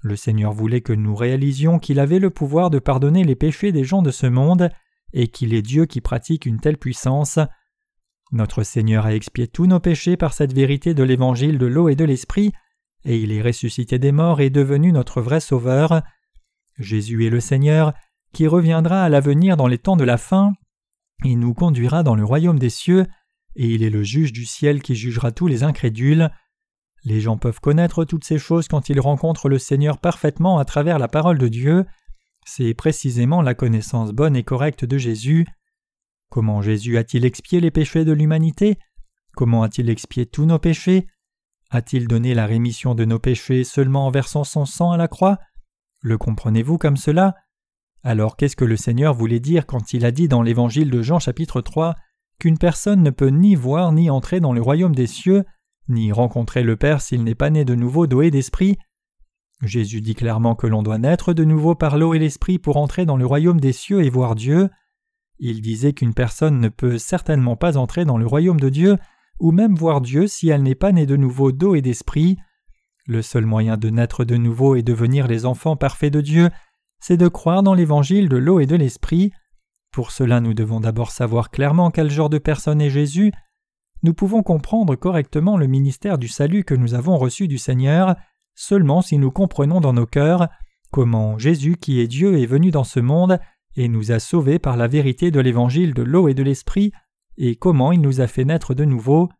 [0.00, 3.84] le Seigneur voulait que nous réalisions qu'il avait le pouvoir de pardonner les péchés des
[3.84, 4.70] gens de ce monde
[5.12, 7.38] et qu'il est Dieu qui pratique une telle puissance.
[8.30, 11.96] Notre Seigneur a expié tous nos péchés par cette vérité de l'évangile de l'eau et
[11.96, 12.52] de l'esprit,
[13.04, 16.02] et il est ressuscité des morts et devenu notre vrai Sauveur.
[16.78, 17.92] Jésus est le Seigneur,
[18.32, 20.52] qui reviendra à l'avenir dans les temps de la fin,
[21.24, 23.06] il nous conduira dans le royaume des cieux,
[23.56, 26.30] et il est le juge du ciel qui jugera tous les incrédules.
[27.04, 30.98] Les gens peuvent connaître toutes ces choses quand ils rencontrent le Seigneur parfaitement à travers
[30.98, 31.86] la parole de Dieu.
[32.46, 35.46] C'est précisément la connaissance bonne et correcte de Jésus.
[36.30, 38.78] Comment Jésus a-t-il expié les péchés de l'humanité?
[39.34, 41.08] Comment a-t-il expié tous nos péchés?
[41.70, 45.38] A-t-il donné la rémission de nos péchés seulement en versant son sang à la croix?
[46.00, 47.34] Le comprenez-vous comme cela?
[48.04, 51.18] Alors qu'est-ce que le Seigneur voulait dire quand il a dit dans l'Évangile de Jean
[51.18, 51.96] chapitre 3
[52.38, 55.44] qu'une personne ne peut ni voir ni entrer dans le royaume des cieux,
[55.88, 58.78] ni rencontrer le Père s'il n'est pas né de nouveau et d'esprit?
[59.62, 63.06] Jésus dit clairement que l'on doit naître de nouveau par l'eau et l'esprit pour entrer
[63.06, 64.70] dans le royaume des cieux et voir Dieu.
[65.40, 68.98] Il disait qu'une personne ne peut certainement pas entrer dans le royaume de Dieu
[69.40, 72.38] ou même voir Dieu si elle n'est pas née de nouveau d'eau et d'esprit.
[73.08, 76.50] Le seul moyen de naître de nouveau et devenir les enfants parfaits de Dieu,
[77.00, 79.32] c'est de croire dans l'évangile de l'eau et de l'esprit.
[79.90, 83.32] Pour cela nous devons d'abord savoir clairement quel genre de personne est Jésus.
[84.02, 88.14] Nous pouvons comprendre correctement le ministère du salut que nous avons reçu du Seigneur
[88.54, 90.48] seulement si nous comprenons dans nos cœurs
[90.90, 93.40] comment Jésus qui est Dieu est venu dans ce monde
[93.74, 96.92] et nous a sauvés par la vérité de l'évangile de l'eau et de l'esprit
[97.38, 99.30] et comment il nous a fait naître de nouveau.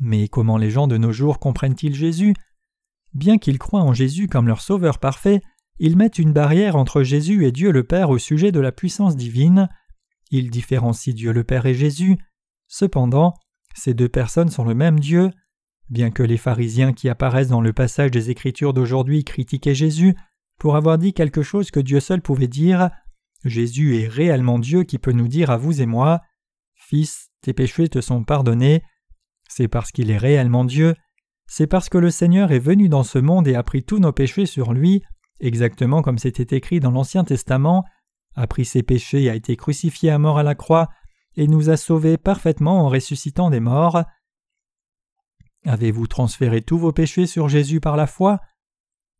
[0.00, 2.34] Mais comment les gens de nos jours comprennent-ils Jésus?
[3.12, 5.40] Bien qu'ils croient en Jésus comme leur Sauveur parfait,
[5.78, 9.16] ils mettent une barrière entre Jésus et Dieu le Père au sujet de la puissance
[9.16, 9.68] divine.
[10.30, 12.16] Ils différencient Dieu le Père et Jésus.
[12.68, 13.34] Cependant,
[13.74, 15.30] ces deux personnes sont le même Dieu.
[15.90, 20.14] Bien que les pharisiens qui apparaissent dans le passage des Écritures d'aujourd'hui critiquaient Jésus
[20.58, 22.90] pour avoir dit quelque chose que Dieu seul pouvait dire,
[23.44, 26.22] Jésus est réellement Dieu qui peut nous dire à vous et moi
[26.74, 28.82] Fils, tes péchés te sont pardonnés.
[29.56, 30.96] C'est parce qu'il est réellement Dieu,
[31.46, 34.10] c'est parce que le Seigneur est venu dans ce monde et a pris tous nos
[34.10, 35.04] péchés sur lui,
[35.38, 37.84] exactement comme c'était écrit dans l'Ancien Testament,
[38.34, 40.88] a pris ses péchés et a été crucifié à mort à la croix,
[41.36, 44.02] et nous a sauvés parfaitement en ressuscitant des morts.
[45.66, 48.40] Avez-vous transféré tous vos péchés sur Jésus par la foi?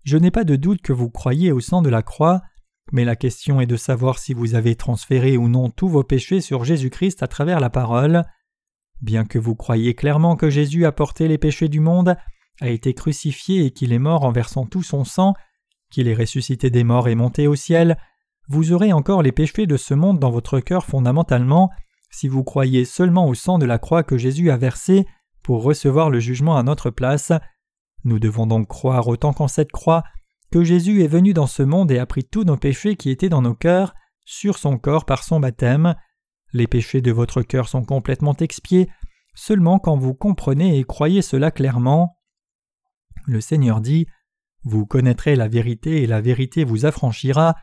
[0.03, 2.43] Je n'ai pas de doute que vous croyez au sang de la croix,
[2.91, 6.41] mais la question est de savoir si vous avez transféré ou non tous vos péchés
[6.41, 8.25] sur Jésus-Christ à travers la parole.
[9.01, 12.17] Bien que vous croyiez clairement que Jésus a porté les péchés du monde,
[12.61, 15.35] a été crucifié et qu'il est mort en versant tout son sang,
[15.91, 17.97] qu'il est ressuscité des morts et monté au ciel,
[18.49, 21.71] vous aurez encore les péchés de ce monde dans votre cœur fondamentalement
[22.11, 25.07] si vous croyez seulement au sang de la croix que Jésus a versé
[25.43, 27.33] pour recevoir le jugement à notre place.
[28.05, 30.05] Nous devons donc croire autant qu'en cette croix
[30.53, 33.29] que Jésus est venu dans ce monde et a pris tous nos péchés qui étaient
[33.29, 35.97] dans nos cœurs sur son corps par son baptême.
[36.55, 38.89] Les péchés de votre cœur sont complètement expiés
[39.35, 42.17] seulement quand vous comprenez et croyez cela clairement.
[43.27, 44.07] Le Seigneur dit
[44.63, 47.57] Vous connaîtrez la vérité et la vérité vous affranchira.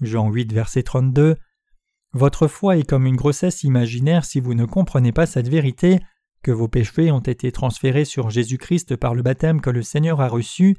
[0.00, 1.36] Jean 8, verset 32.
[2.12, 5.98] Votre foi est comme une grossesse imaginaire si vous ne comprenez pas cette vérité,
[6.44, 10.28] que vos péchés ont été transférés sur Jésus-Christ par le baptême que le Seigneur a
[10.28, 10.76] reçu,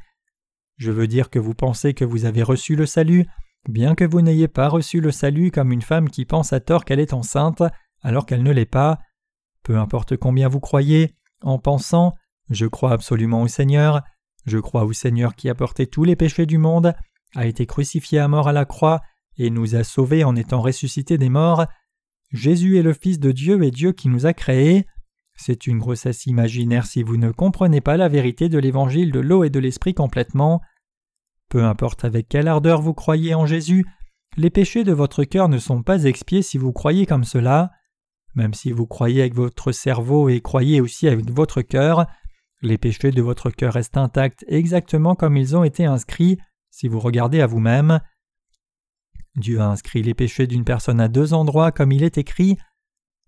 [0.78, 3.26] je veux dire que vous pensez que vous avez reçu le salut,
[3.70, 6.86] bien que vous n'ayez pas reçu le salut comme une femme qui pense à tort
[6.86, 7.63] qu'elle est enceinte
[8.01, 8.99] alors qu'elle ne l'est pas.
[9.63, 12.13] Peu importe combien vous croyez, en pensant
[12.49, 14.01] Je crois absolument au Seigneur,
[14.45, 16.93] je crois au Seigneur qui a porté tous les péchés du monde,
[17.36, 19.01] a été crucifié à mort à la croix
[19.38, 21.65] et nous a sauvés en étant ressuscité des morts.
[22.32, 24.86] Jésus est le Fils de Dieu et Dieu qui nous a créés.
[25.36, 29.43] C'est une grossesse imaginaire si vous ne comprenez pas la vérité de l'évangile de l'eau
[29.43, 30.61] et de l'esprit complètement.
[31.50, 33.86] Peu importe avec quelle ardeur vous croyez en Jésus,
[34.36, 37.72] les péchés de votre cœur ne sont pas expiés si vous croyez comme cela.
[38.36, 42.06] Même si vous croyez avec votre cerveau et croyez aussi avec votre cœur,
[42.62, 46.38] les péchés de votre cœur restent intacts exactement comme ils ont été inscrits
[46.70, 48.00] si vous regardez à vous-même.
[49.36, 52.58] Dieu a inscrit les péchés d'une personne à deux endroits comme il est écrit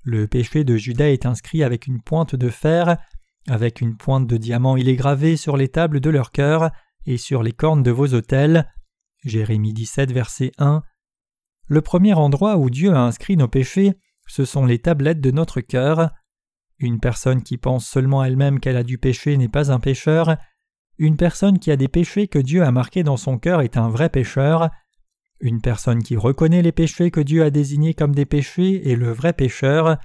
[0.04, 2.98] le péché de Judas est inscrit avec une pointe de fer,
[3.48, 6.72] avec une pointe de diamant il est gravé sur les tables de leur cœur
[7.06, 8.72] et sur les cornes de vos autels.
[9.24, 10.84] Jérémie 17, verset 1.
[11.68, 13.94] Le premier endroit où Dieu a inscrit nos péchés,
[14.28, 16.12] ce sont les tablettes de notre cœur.
[16.80, 20.38] Une personne qui pense seulement elle-même qu'elle a du péché n'est pas un pécheur.
[20.98, 23.90] Une personne qui a des péchés que Dieu a marqués dans son cœur est un
[23.90, 24.70] vrai pécheur.
[25.42, 29.12] Une personne qui reconnaît les péchés que Dieu a désignés comme des péchés est le
[29.12, 29.98] vrai pécheur.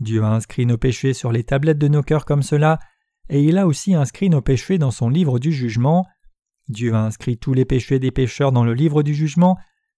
[0.00, 2.78] Dieu a inscrit nos péchés sur les tablettes de nos cœurs comme cela,
[3.28, 6.06] et il a aussi inscrit nos péchés dans son livre du jugement.
[6.68, 9.56] Dieu a inscrit tous les péchés des pécheurs dans le livre du jugement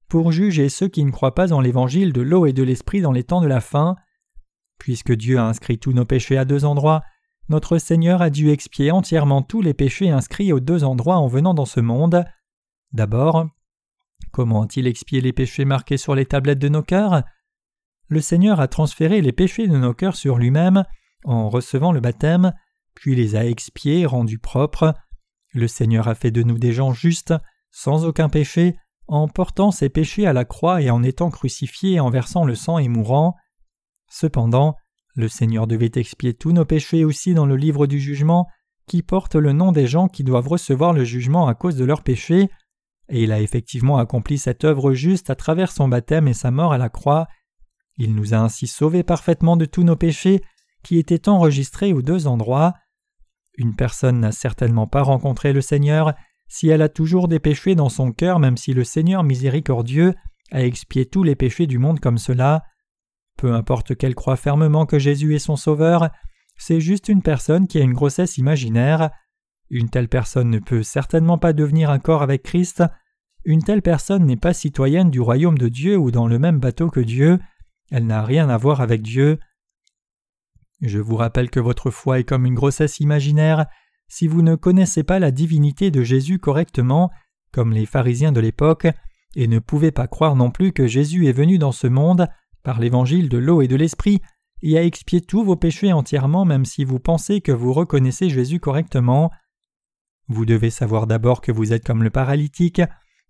[0.09, 3.13] pour juger ceux qui ne croient pas en l'évangile de l'eau et de l'esprit dans
[3.13, 3.97] les temps de la fin.
[4.79, 7.03] Puisque Dieu a inscrit tous nos péchés à deux endroits,
[7.49, 11.55] notre Seigneur a dû expier entièrement tous les péchés inscrits aux deux endroits en venant
[11.55, 12.25] dans ce monde.
[12.93, 13.47] D'abord,
[14.31, 17.23] Comment a-t-il expié les péchés marqués sur les tablettes de nos cœurs?
[18.09, 20.85] Le Seigneur a transféré les péchés de nos cœurs sur lui-même
[21.25, 22.53] en recevant le baptême,
[22.95, 24.95] puis les a expiés, rendus propres.
[25.53, 27.35] Le Seigneur a fait de nous des gens justes,
[27.71, 28.77] sans aucun péché,
[29.07, 32.79] en portant ses péchés à la croix et en étant crucifié en versant le sang
[32.79, 33.35] et mourant.
[34.11, 34.77] Cependant,
[35.15, 38.47] le Seigneur devait expier tous nos péchés aussi dans le livre du jugement,
[38.87, 42.03] qui porte le nom des gens qui doivent recevoir le jugement à cause de leurs
[42.03, 42.51] péchés,
[43.09, 46.73] et il a effectivement accompli cette œuvre juste à travers son baptême et sa mort
[46.73, 47.27] à la croix.
[47.97, 50.43] Il nous a ainsi sauvés parfaitement de tous nos péchés,
[50.83, 52.75] qui étaient enregistrés aux deux endroits.
[53.59, 56.15] Une personne n'a certainement pas rencontré le Seigneur
[56.47, 60.15] si elle a toujours des péchés dans son cœur, même si le Seigneur miséricordieux
[60.53, 62.63] a expié tous les péchés du monde comme cela.
[63.37, 66.09] Peu importe qu'elle croit fermement que Jésus est son Sauveur,
[66.57, 69.11] c'est juste une personne qui a une grossesse imaginaire.
[69.71, 72.83] Une telle personne ne peut certainement pas devenir un corps avec Christ.
[73.45, 76.91] Une telle personne n'est pas citoyenne du royaume de Dieu ou dans le même bateau
[76.91, 77.39] que Dieu.
[77.91, 79.39] Elle n'a rien à voir avec Dieu.
[80.81, 83.67] Je vous rappelle que votre foi est comme une grossesse imaginaire
[84.09, 87.11] si vous ne connaissez pas la divinité de Jésus correctement,
[87.53, 88.87] comme les pharisiens de l'époque,
[89.37, 92.29] et ne pouvez pas croire non plus que Jésus est venu dans ce monde,
[92.63, 94.21] par l'évangile de l'eau et de l'esprit,
[94.63, 98.61] et a expié tous vos péchés entièrement même si vous pensez que vous reconnaissez Jésus
[98.61, 99.31] correctement.
[100.27, 102.83] Vous devez savoir d'abord que vous êtes comme le paralytique,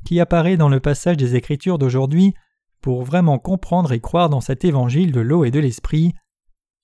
[0.05, 2.35] qui apparaît dans le passage des Écritures d'aujourd'hui,
[2.81, 6.15] pour vraiment comprendre et croire dans cet évangile de l'eau et de l'esprit.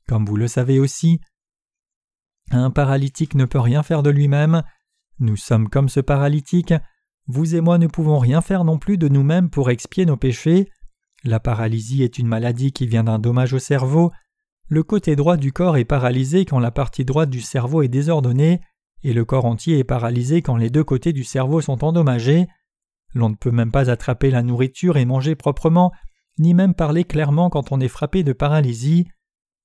[0.09, 1.20] Comme vous le savez aussi,
[2.50, 4.62] un paralytique ne peut rien faire de lui-même.
[5.18, 6.74] Nous sommes comme ce paralytique.
[7.26, 10.68] Vous et moi ne pouvons rien faire non plus de nous-mêmes pour expier nos péchés.
[11.24, 14.12] La paralysie est une maladie qui vient d'un dommage au cerveau.
[14.68, 18.61] Le côté droit du corps est paralysé quand la partie droite du cerveau est désordonnée,
[19.02, 22.46] et le corps entier est paralysé quand les deux côtés du cerveau sont endommagés.
[23.14, 25.92] L'on ne peut même pas attraper la nourriture et manger proprement,
[26.38, 29.07] ni même parler clairement quand on est frappé de paralysie.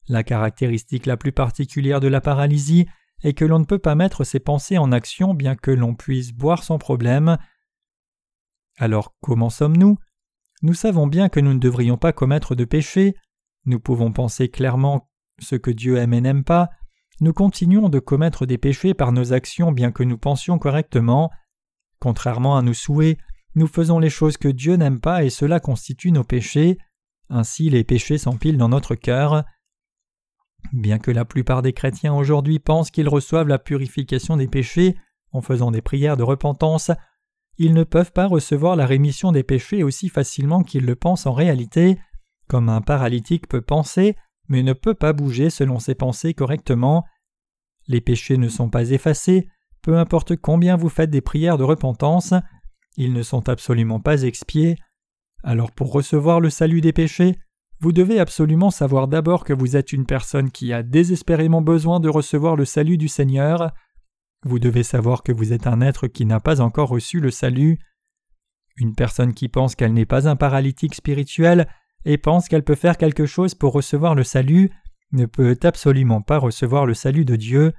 [0.10, 2.88] La caractéristique la plus particulière de la paralysie
[3.24, 6.34] est que l'on ne peut pas mettre ses pensées en action bien que l'on puisse
[6.34, 7.38] boire sans problème.
[8.78, 9.98] Alors comment sommes-nous?
[10.64, 13.16] Nous savons bien que nous ne devrions pas commettre de péché,
[13.66, 16.70] nous pouvons penser clairement ce que Dieu aime et n'aime pas,
[17.22, 21.30] nous continuons de commettre des péchés par nos actions bien que nous pensions correctement.
[22.00, 23.18] Contrairement à nos souhaits,
[23.56, 26.78] nous faisons les choses que Dieu n'aime pas et cela constitue nos péchés.
[27.30, 29.44] Ainsi les péchés s'empilent dans notre cœur.
[30.74, 34.96] Bien que la plupart des chrétiens aujourd'hui pensent qu'ils reçoivent la purification des péchés
[35.32, 36.92] en faisant des prières de repentance,
[37.58, 41.34] ils ne peuvent pas recevoir la rémission des péchés aussi facilement qu'ils le pensent en
[41.34, 41.98] réalité,
[42.48, 44.16] comme un paralytique peut penser,
[44.48, 47.06] mais ne peut pas bouger selon ses pensées correctement.
[47.88, 49.50] Les péchés ne sont pas effacés,
[49.82, 52.34] peu importe combien vous faites des prières de repentance,
[52.98, 54.78] ils ne sont absolument pas expiés.
[55.44, 57.38] Alors pour recevoir le salut des péchés,
[57.82, 62.10] vous devez absolument savoir d'abord que vous êtes une personne qui a désespérément besoin de
[62.10, 63.72] recevoir le salut du Seigneur.
[64.44, 67.80] Vous devez savoir que vous êtes un être qui n'a pas encore reçu le salut.
[68.76, 71.68] Une personne qui pense qu'elle n'est pas un paralytique spirituel
[72.04, 74.72] et pense qu'elle peut faire quelque chose pour recevoir le salut
[75.12, 77.74] ne peut absolument pas recevoir le salut de Dieu.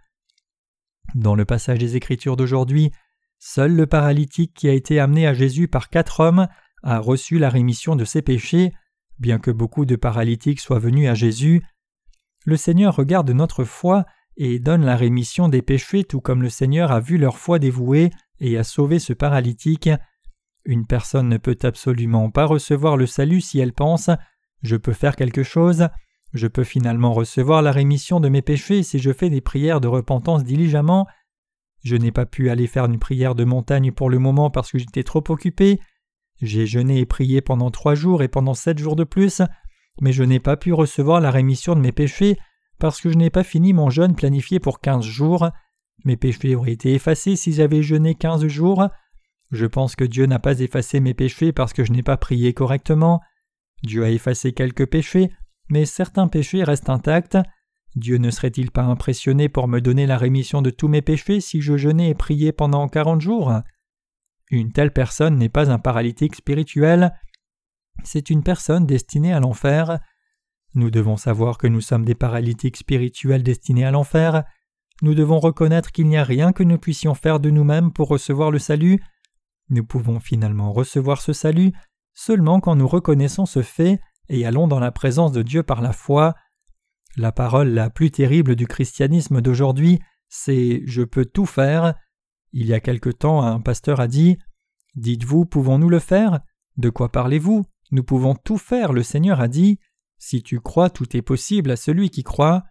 [1.14, 2.90] Dans le passage des Écritures d'aujourd'hui,
[3.38, 6.48] seul le paralytique qui a été amené à Jésus par quatre hommes
[6.82, 8.72] a reçu la rémission de ses péchés,
[9.20, 11.62] Bien que beaucoup de paralytiques soient venus à Jésus,
[12.46, 14.06] le Seigneur regarde notre foi
[14.38, 18.10] et donne la rémission des péchés tout comme le Seigneur a vu leur foi dévouée
[18.40, 19.90] et a sauvé ce paralytique.
[20.64, 24.08] Une personne ne peut absolument pas recevoir le salut si elle pense
[24.62, 25.88] Je peux faire quelque chose,
[26.32, 29.88] je peux finalement recevoir la rémission de mes péchés si je fais des prières de
[29.88, 31.06] repentance diligemment.
[31.84, 34.78] Je n'ai pas pu aller faire une prière de montagne pour le moment parce que
[34.78, 35.78] j'étais trop occupé,
[36.40, 39.42] j'ai jeûné et prié pendant trois jours et pendant sept jours de plus,
[40.00, 42.38] mais je n'ai pas pu recevoir la rémission de mes péchés
[42.78, 45.50] parce que je n'ai pas fini mon jeûne planifié pour quinze jours.
[46.04, 48.88] Mes péchés auraient été effacés si j'avais jeûné quinze jours.
[49.50, 52.54] Je pense que Dieu n'a pas effacé mes péchés parce que je n'ai pas prié
[52.54, 53.20] correctement.
[53.82, 55.30] Dieu a effacé quelques péchés,
[55.68, 57.36] mais certains péchés restent intacts.
[57.96, 61.60] Dieu ne serait-il pas impressionné pour me donner la rémission de tous mes péchés si
[61.60, 63.52] je jeûnais et priais pendant quarante jours?
[64.50, 67.12] Une telle personne n'est pas un paralytique spirituel,
[68.04, 70.00] c'est une personne destinée à l'enfer.
[70.74, 74.44] Nous devons savoir que nous sommes des paralytiques spirituels destinés à l'enfer.
[75.02, 78.50] Nous devons reconnaître qu'il n'y a rien que nous puissions faire de nous-mêmes pour recevoir
[78.50, 79.02] le salut.
[79.68, 81.72] Nous pouvons finalement recevoir ce salut
[82.14, 85.92] seulement quand nous reconnaissons ce fait et allons dans la présence de Dieu par la
[85.92, 86.34] foi.
[87.16, 91.94] La parole la plus terrible du christianisme d'aujourd'hui, c'est Je peux tout faire.
[92.52, 94.38] Il y a quelque temps, un pasteur a dit
[94.96, 96.40] Dites-vous, pouvons-nous le faire?
[96.76, 97.64] De quoi parlez-vous?
[97.92, 99.78] Nous pouvons tout faire, le Seigneur a dit.
[100.18, 102.64] Si tu crois, tout est possible à celui qui croit.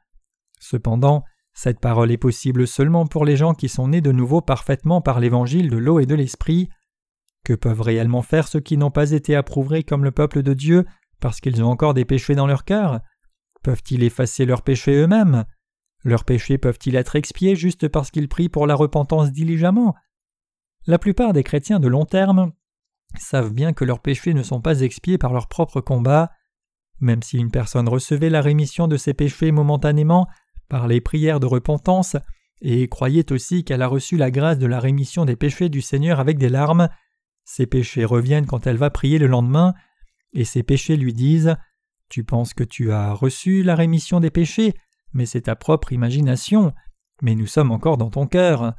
[0.59, 1.23] Cependant,
[1.53, 5.19] cette parole est possible seulement pour les gens qui sont nés de nouveau parfaitement par
[5.19, 6.69] l'évangile de l'eau et de l'esprit.
[7.43, 10.86] Que peuvent réellement faire ceux qui n'ont pas été approuvés comme le peuple de Dieu
[11.19, 13.01] parce qu'ils ont encore des péchés dans leur cœur?
[13.63, 15.45] Peuvent-ils effacer leurs péchés eux-mêmes?
[16.03, 19.95] Leurs péchés peuvent-ils être expiés juste parce qu'ils prient pour la repentance diligemment?
[20.85, 22.53] La plupart des chrétiens de long terme
[23.17, 26.31] savent bien que leurs péchés ne sont pas expiés par leur propre combat.
[26.99, 30.27] Même si une personne recevait la rémission de ses péchés momentanément
[30.69, 32.15] par les prières de repentance,
[32.61, 36.19] et croyait aussi qu'elle a reçu la grâce de la rémission des péchés du Seigneur
[36.19, 36.89] avec des larmes,
[37.45, 39.73] ses péchés reviennent quand elle va prier le lendemain,
[40.33, 41.55] et ses péchés lui disent
[42.09, 44.75] Tu penses que tu as reçu la rémission des péchés,
[45.14, 46.74] mais c'est ta propre imagination,
[47.22, 48.74] mais nous sommes encore dans ton cœur.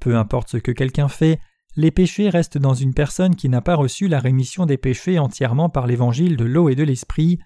[0.00, 1.38] Peu importe ce que quelqu'un fait,
[1.76, 5.68] les péchés restent dans une personne qui n'a pas reçu la rémission des péchés entièrement
[5.68, 7.38] par l'évangile de l'eau et de l'esprit.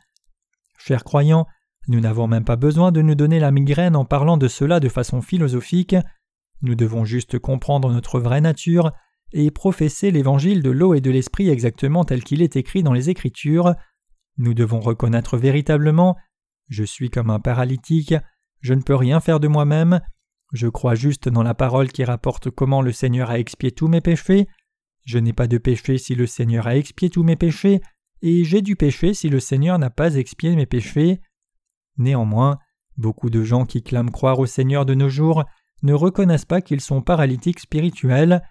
[0.78, 1.46] Chers croyants,
[1.88, 4.88] nous n'avons même pas besoin de nous donner la migraine en parlant de cela de
[4.88, 5.96] façon philosophique.
[6.62, 8.92] Nous devons juste comprendre notre vraie nature
[9.32, 13.10] et professer l'évangile de l'eau et de l'esprit exactement tel qu'il est écrit dans les
[13.10, 13.74] Écritures.
[14.38, 16.16] Nous devons reconnaître véritablement
[16.68, 18.14] Je suis comme un paralytique,
[18.60, 20.00] je ne peux rien faire de moi-même,
[20.52, 24.00] je crois juste dans la parole qui rapporte comment le Seigneur a expié tous mes
[24.00, 24.46] péchés,
[25.04, 27.80] je n'ai pas de péché si le Seigneur a expié tous mes péchés,
[28.22, 31.20] et j'ai du péché si le Seigneur n'a pas expié mes péchés.
[31.98, 32.58] Néanmoins,
[32.96, 35.44] beaucoup de gens qui clament croire au Seigneur de nos jours
[35.82, 38.42] ne reconnaissent pas qu'ils sont paralytiques spirituels,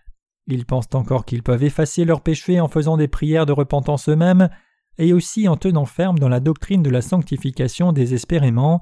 [0.46, 4.50] ils pensent encore qu'ils peuvent effacer leurs péchés en faisant des prières de repentance eux-mêmes,
[4.98, 8.82] et aussi en tenant ferme dans la doctrine de la sanctification désespérément.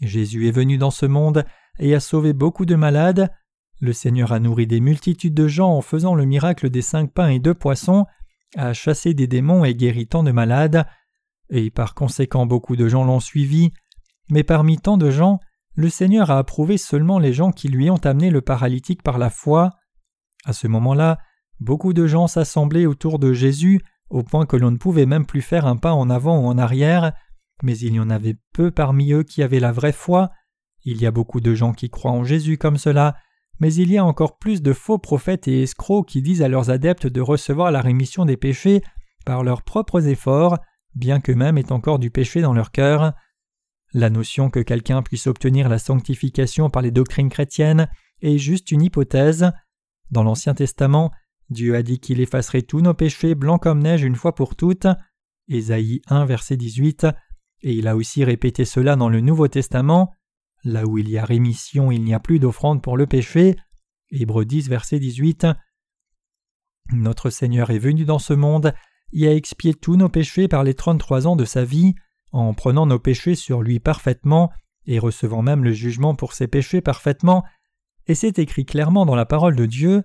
[0.00, 1.44] Jésus est venu dans ce monde
[1.78, 3.30] et a sauvé beaucoup de malades.
[3.80, 7.28] Le Seigneur a nourri des multitudes de gens en faisant le miracle des cinq pains
[7.28, 8.06] et deux poissons,
[8.56, 10.86] a chassé des démons et guéri tant de malades,
[11.50, 13.72] et par conséquent beaucoup de gens l'ont suivi,
[14.28, 15.40] mais parmi tant de gens,
[15.74, 19.30] le Seigneur a approuvé seulement les gens qui lui ont amené le paralytique par la
[19.30, 19.70] foi.
[20.44, 21.18] À ce moment-là,
[21.58, 23.80] beaucoup de gens s'assemblaient autour de Jésus
[24.10, 26.58] au point que l'on ne pouvait même plus faire un pas en avant ou en
[26.58, 27.12] arrière,
[27.62, 30.30] mais il y en avait peu parmi eux qui avaient la vraie foi.
[30.84, 33.16] Il y a beaucoup de gens qui croient en Jésus comme cela,
[33.60, 36.70] mais il y a encore plus de faux prophètes et escrocs qui disent à leurs
[36.70, 38.82] adeptes de recevoir la rémission des péchés
[39.24, 40.58] par leurs propres efforts,
[40.94, 43.12] bien qu'eux-mêmes aient encore du péché dans leur cœur.
[43.92, 47.88] La notion que quelqu'un puisse obtenir la sanctification par les doctrines chrétiennes
[48.22, 49.52] est juste une hypothèse.
[50.10, 51.10] Dans l'Ancien Testament,
[51.50, 54.86] Dieu a dit qu'il effacerait tous nos péchés blancs comme neige une fois pour toutes.
[55.48, 57.06] Ésaïe 1, verset 18.
[57.62, 60.14] Et il a aussi répété cela dans le Nouveau Testament.
[60.64, 63.56] Là où il y a rémission, il n'y a plus d'offrande pour le péché.
[64.10, 65.46] Hébreux 10, verset 18.
[66.92, 68.72] Notre Seigneur est venu dans ce monde
[69.12, 71.94] et a expié tous nos péchés par les trente-trois ans de sa vie,
[72.32, 74.50] en prenant nos péchés sur lui parfaitement
[74.86, 77.44] et recevant même le jugement pour ses péchés parfaitement,
[78.06, 80.02] et c'est écrit clairement dans la parole de Dieu.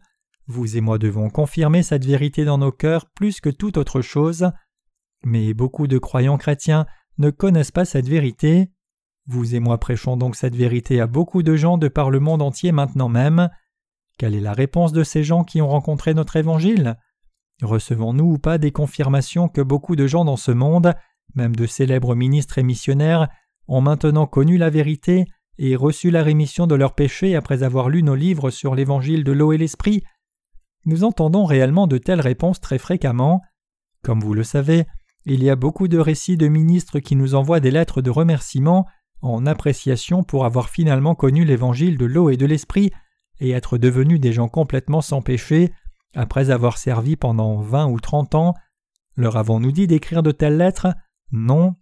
[0.48, 4.52] Vous et moi devons confirmer cette vérité dans nos cœurs plus que toute autre chose.
[5.24, 6.86] Mais beaucoup de croyants chrétiens
[7.18, 8.70] ne connaissent pas cette vérité.
[9.28, 12.43] Vous et moi prêchons donc cette vérité à beaucoup de gens de par le monde
[12.43, 13.50] entier maintenant même.
[14.20, 16.96] Quelle est la réponse de ces gens qui ont rencontré notre évangile?
[17.64, 20.93] Recevons-nous ou pas des confirmations que beaucoup de gens dans ce monde,
[21.34, 23.30] même de célèbres ministres et missionnaires,
[23.68, 25.26] ont maintenant connu la vérité
[25.58, 29.32] et reçu la rémission de leurs péchés après avoir lu nos livres sur l'évangile de
[29.32, 30.04] l'eau et l'esprit?
[30.86, 33.42] Nous entendons réellement de telles réponses très fréquemment.
[34.04, 34.86] Comme vous le savez,
[35.26, 38.86] il y a beaucoup de récits de ministres qui nous envoient des lettres de remerciement
[39.22, 42.92] en appréciation pour avoir finalement connu l'évangile de l'eau et de l'esprit
[43.40, 45.74] et être devenus des gens complètement sans péché
[46.14, 48.54] après avoir servi pendant vingt ou trente ans.
[49.16, 50.94] Leur avons-nous dit d'écrire de telles lettres?
[51.32, 51.76] Non.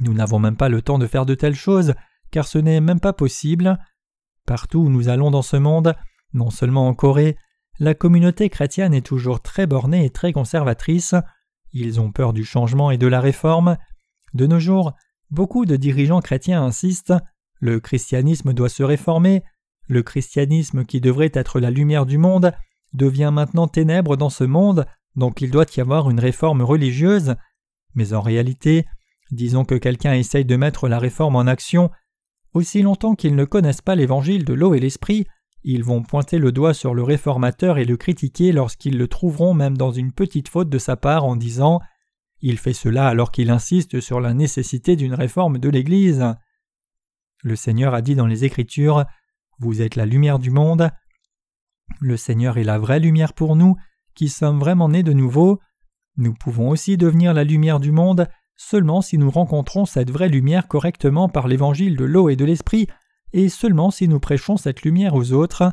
[0.00, 1.94] Nous n'avons même pas le temps de faire de telles choses,
[2.30, 3.78] car ce n'est même pas possible.
[4.46, 5.94] Partout où nous allons dans ce monde,
[6.32, 7.36] non seulement en Corée,
[7.78, 11.14] la communauté chrétienne est toujours très bornée et très conservatrice.
[11.72, 13.76] Ils ont peur du changement et de la réforme.
[14.34, 14.92] De nos jours,
[15.30, 17.14] beaucoup de dirigeants chrétiens insistent
[17.60, 19.42] le christianisme doit se réformer,
[19.88, 22.52] le christianisme qui devrait être la lumière du monde
[22.92, 27.34] devient maintenant ténèbre dans ce monde, donc il doit y avoir une réforme religieuse.
[27.94, 28.86] Mais en réalité,
[29.30, 31.90] disons que quelqu'un essaye de mettre la réforme en action,
[32.54, 35.26] aussi longtemps qu'ils ne connaissent pas l'évangile de l'eau et l'esprit,
[35.70, 39.76] ils vont pointer le doigt sur le réformateur et le critiquer lorsqu'ils le trouveront même
[39.76, 41.80] dans une petite faute de sa part en disant
[42.40, 46.24] Il fait cela alors qu'il insiste sur la nécessité d'une réforme de l'Église.
[47.42, 49.04] Le Seigneur a dit dans les Écritures
[49.58, 50.90] Vous êtes la lumière du monde.
[52.00, 53.76] Le Seigneur est la vraie lumière pour nous,
[54.14, 55.60] qui sommes vraiment nés de nouveau.
[56.16, 60.66] Nous pouvons aussi devenir la lumière du monde seulement si nous rencontrons cette vraie lumière
[60.66, 62.88] correctement par l'évangile de l'eau et de l'esprit,
[63.32, 65.72] et seulement si nous prêchons cette lumière aux autres.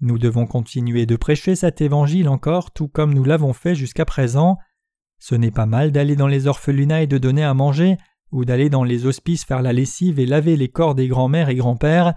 [0.00, 4.58] Nous devons continuer de prêcher cet évangile encore tout comme nous l'avons fait jusqu'à présent.
[5.18, 7.96] Ce n'est pas mal d'aller dans les orphelinats et de donner à manger,
[8.32, 11.54] ou d'aller dans les hospices faire la lessive et laver les corps des grands-mères et
[11.54, 12.14] grands-pères,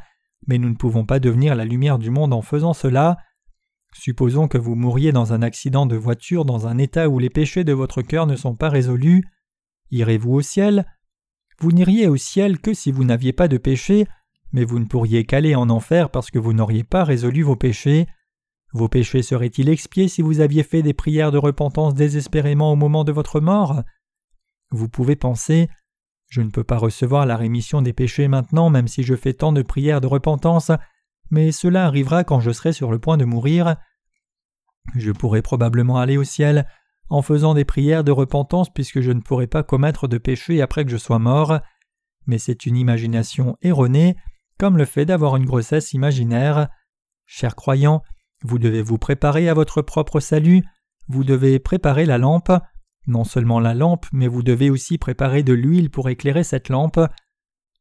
[0.47, 3.18] mais nous ne pouvons pas devenir la lumière du monde en faisant cela.
[3.93, 7.63] Supposons que vous mouriez dans un accident de voiture dans un état où les péchés
[7.63, 9.24] de votre cœur ne sont pas résolus.
[9.91, 10.86] Irez-vous au ciel?
[11.59, 14.07] Vous n'iriez au ciel que si vous n'aviez pas de péché,
[14.52, 18.08] mais vous ne pourriez qu'aller en enfer parce que vous n'auriez pas résolu vos péchés.
[18.74, 23.04] Vos péchés seraient-ils expiés si vous aviez fait des prières de repentance désespérément au moment
[23.04, 23.82] de votre mort?
[24.72, 25.70] Vous pouvez penser
[26.28, 29.54] Je ne peux pas recevoir la rémission des péchés maintenant même si je fais tant
[29.54, 30.72] de prières de repentance,
[31.32, 33.78] mais cela arrivera quand je serai sur le point de mourir.
[34.95, 36.68] Je pourrai probablement aller au ciel
[37.10, 40.86] en faisant des prières de repentance puisque je ne pourrai pas commettre de péché après
[40.86, 41.60] que je sois mort.
[42.26, 44.18] Mais c'est une imagination erronée,
[44.58, 46.70] comme le fait d'avoir une grossesse imaginaire.
[47.26, 48.03] Chers croyants,
[48.43, 50.64] vous devez vous préparer à votre propre salut,
[51.08, 52.51] vous devez préparer la lampe,
[53.08, 56.99] non seulement la lampe, mais vous devez aussi préparer de l'huile pour éclairer cette lampe.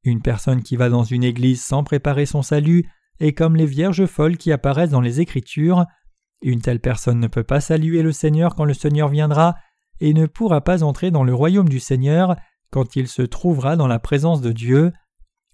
[0.04, 4.06] Une personne qui va dans une église sans préparer son salut est comme les vierges
[4.06, 5.84] folles qui apparaissent dans les Écritures.
[6.42, 9.56] Une telle personne ne peut pas saluer le Seigneur quand le Seigneur viendra,
[10.00, 12.36] et ne pourra pas entrer dans le royaume du Seigneur
[12.70, 14.92] quand il se trouvera dans la présence de Dieu.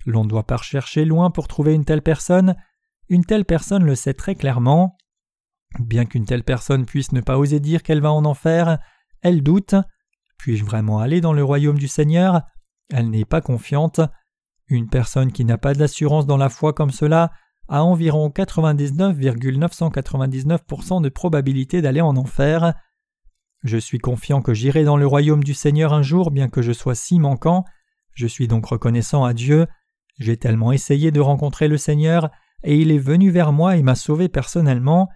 [0.07, 2.57] L'on ne doit pas chercher loin pour trouver une telle personne,
[3.09, 4.97] une telle personne le sait très clairement.
[5.79, 8.79] Bien qu'une telle personne puisse ne pas oser dire qu'elle va en enfer,
[9.23, 9.75] elle doute.
[10.39, 12.43] Puis-je vraiment aller dans le royaume du Seigneur?
[12.91, 14.01] Elle n'est pas confiante.
[14.69, 17.33] Une personne qui n'a pas d'assurance dans la foi comme cela
[17.69, 22.75] a environ 99,999% de probabilité d'aller en enfer.
[23.63, 26.73] Je suis confiant que j'irai dans le royaume du Seigneur un jour, bien que je
[26.73, 27.65] sois si manquant.
[28.15, 29.69] Je suis donc reconnaissant à Dieu.
[30.19, 32.31] J'ai tellement essayé de rencontrer le Seigneur,
[32.65, 35.09] et il est venu vers moi et m'a sauvé personnellement.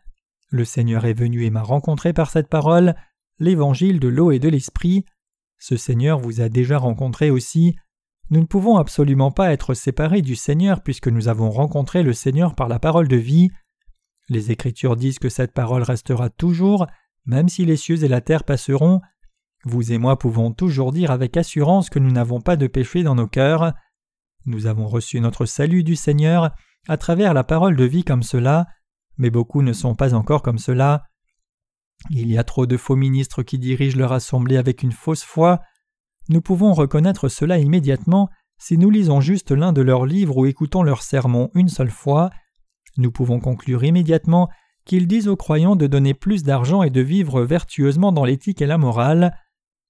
[0.51, 2.95] Le Seigneur est venu et m'a rencontré par cette parole,
[3.39, 5.05] l'évangile de l'eau et de l'esprit.
[5.59, 7.77] Ce Seigneur vous a déjà rencontré aussi.
[8.31, 12.55] Nous ne pouvons absolument pas être séparés du Seigneur puisque nous avons rencontré le Seigneur
[12.55, 13.51] par la parole de vie.
[14.29, 16.87] Les Écritures disent que cette parole restera toujours,
[17.25, 19.01] même si les cieux et la terre passeront.
[19.65, 23.15] Vous et moi pouvons toujours dire avec assurance que nous n'avons pas de péché dans
[23.15, 23.73] nos cœurs.
[24.47, 26.53] Nous avons reçu notre salut du Seigneur
[26.87, 28.67] à travers la parole de vie comme cela,
[29.19, 31.09] mais beaucoup ne sont pas encore comme cela.
[32.11, 35.61] Il y a trop de faux ministres qui dirigent leur assemblée avec une fausse foi.
[36.29, 40.85] Nous pouvons reconnaître cela immédiatement si nous lisons juste l'un de leurs livres ou écoutons
[40.85, 42.31] leurs sermons une seule fois.
[42.99, 44.49] Nous pouvons conclure immédiatement
[44.85, 48.67] qu'ils disent aux croyants de donner plus d'argent et de vivre vertueusement dans l'éthique et
[48.67, 49.37] la morale.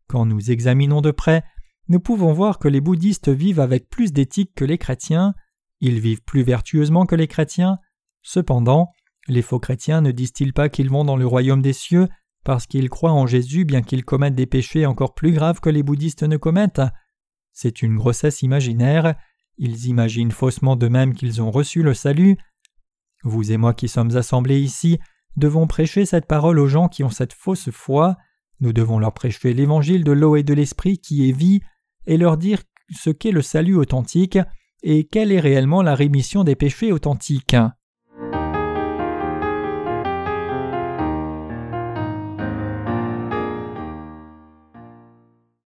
[0.08, 1.44] Quand nous examinons de près,
[1.88, 5.34] nous pouvons voir que les bouddhistes vivent avec plus d'éthique que les chrétiens,
[5.80, 7.78] ils vivent plus vertueusement que les chrétiens.
[8.22, 8.90] Cependant,
[9.28, 12.08] les faux chrétiens ne disent-ils pas qu'ils vont dans le royaume des cieux
[12.44, 15.82] parce qu'ils croient en Jésus bien qu'ils commettent des péchés encore plus graves que les
[15.82, 16.82] bouddhistes ne commettent?
[17.52, 19.14] C'est une grossesse imaginaire,
[19.58, 22.36] ils imaginent faussement de même qu'ils ont reçu le salut.
[23.22, 24.98] Vous et moi qui sommes assemblés ici
[25.36, 28.16] devons prêcher cette parole aux gens qui ont cette fausse foi,
[28.60, 31.60] nous devons leur prêcher l'évangile de l'eau et de l'esprit qui est vie,
[32.06, 34.38] et leur dire ce qu'est le salut authentique
[34.82, 37.56] et quelle est réellement la rémission des péchés authentiques.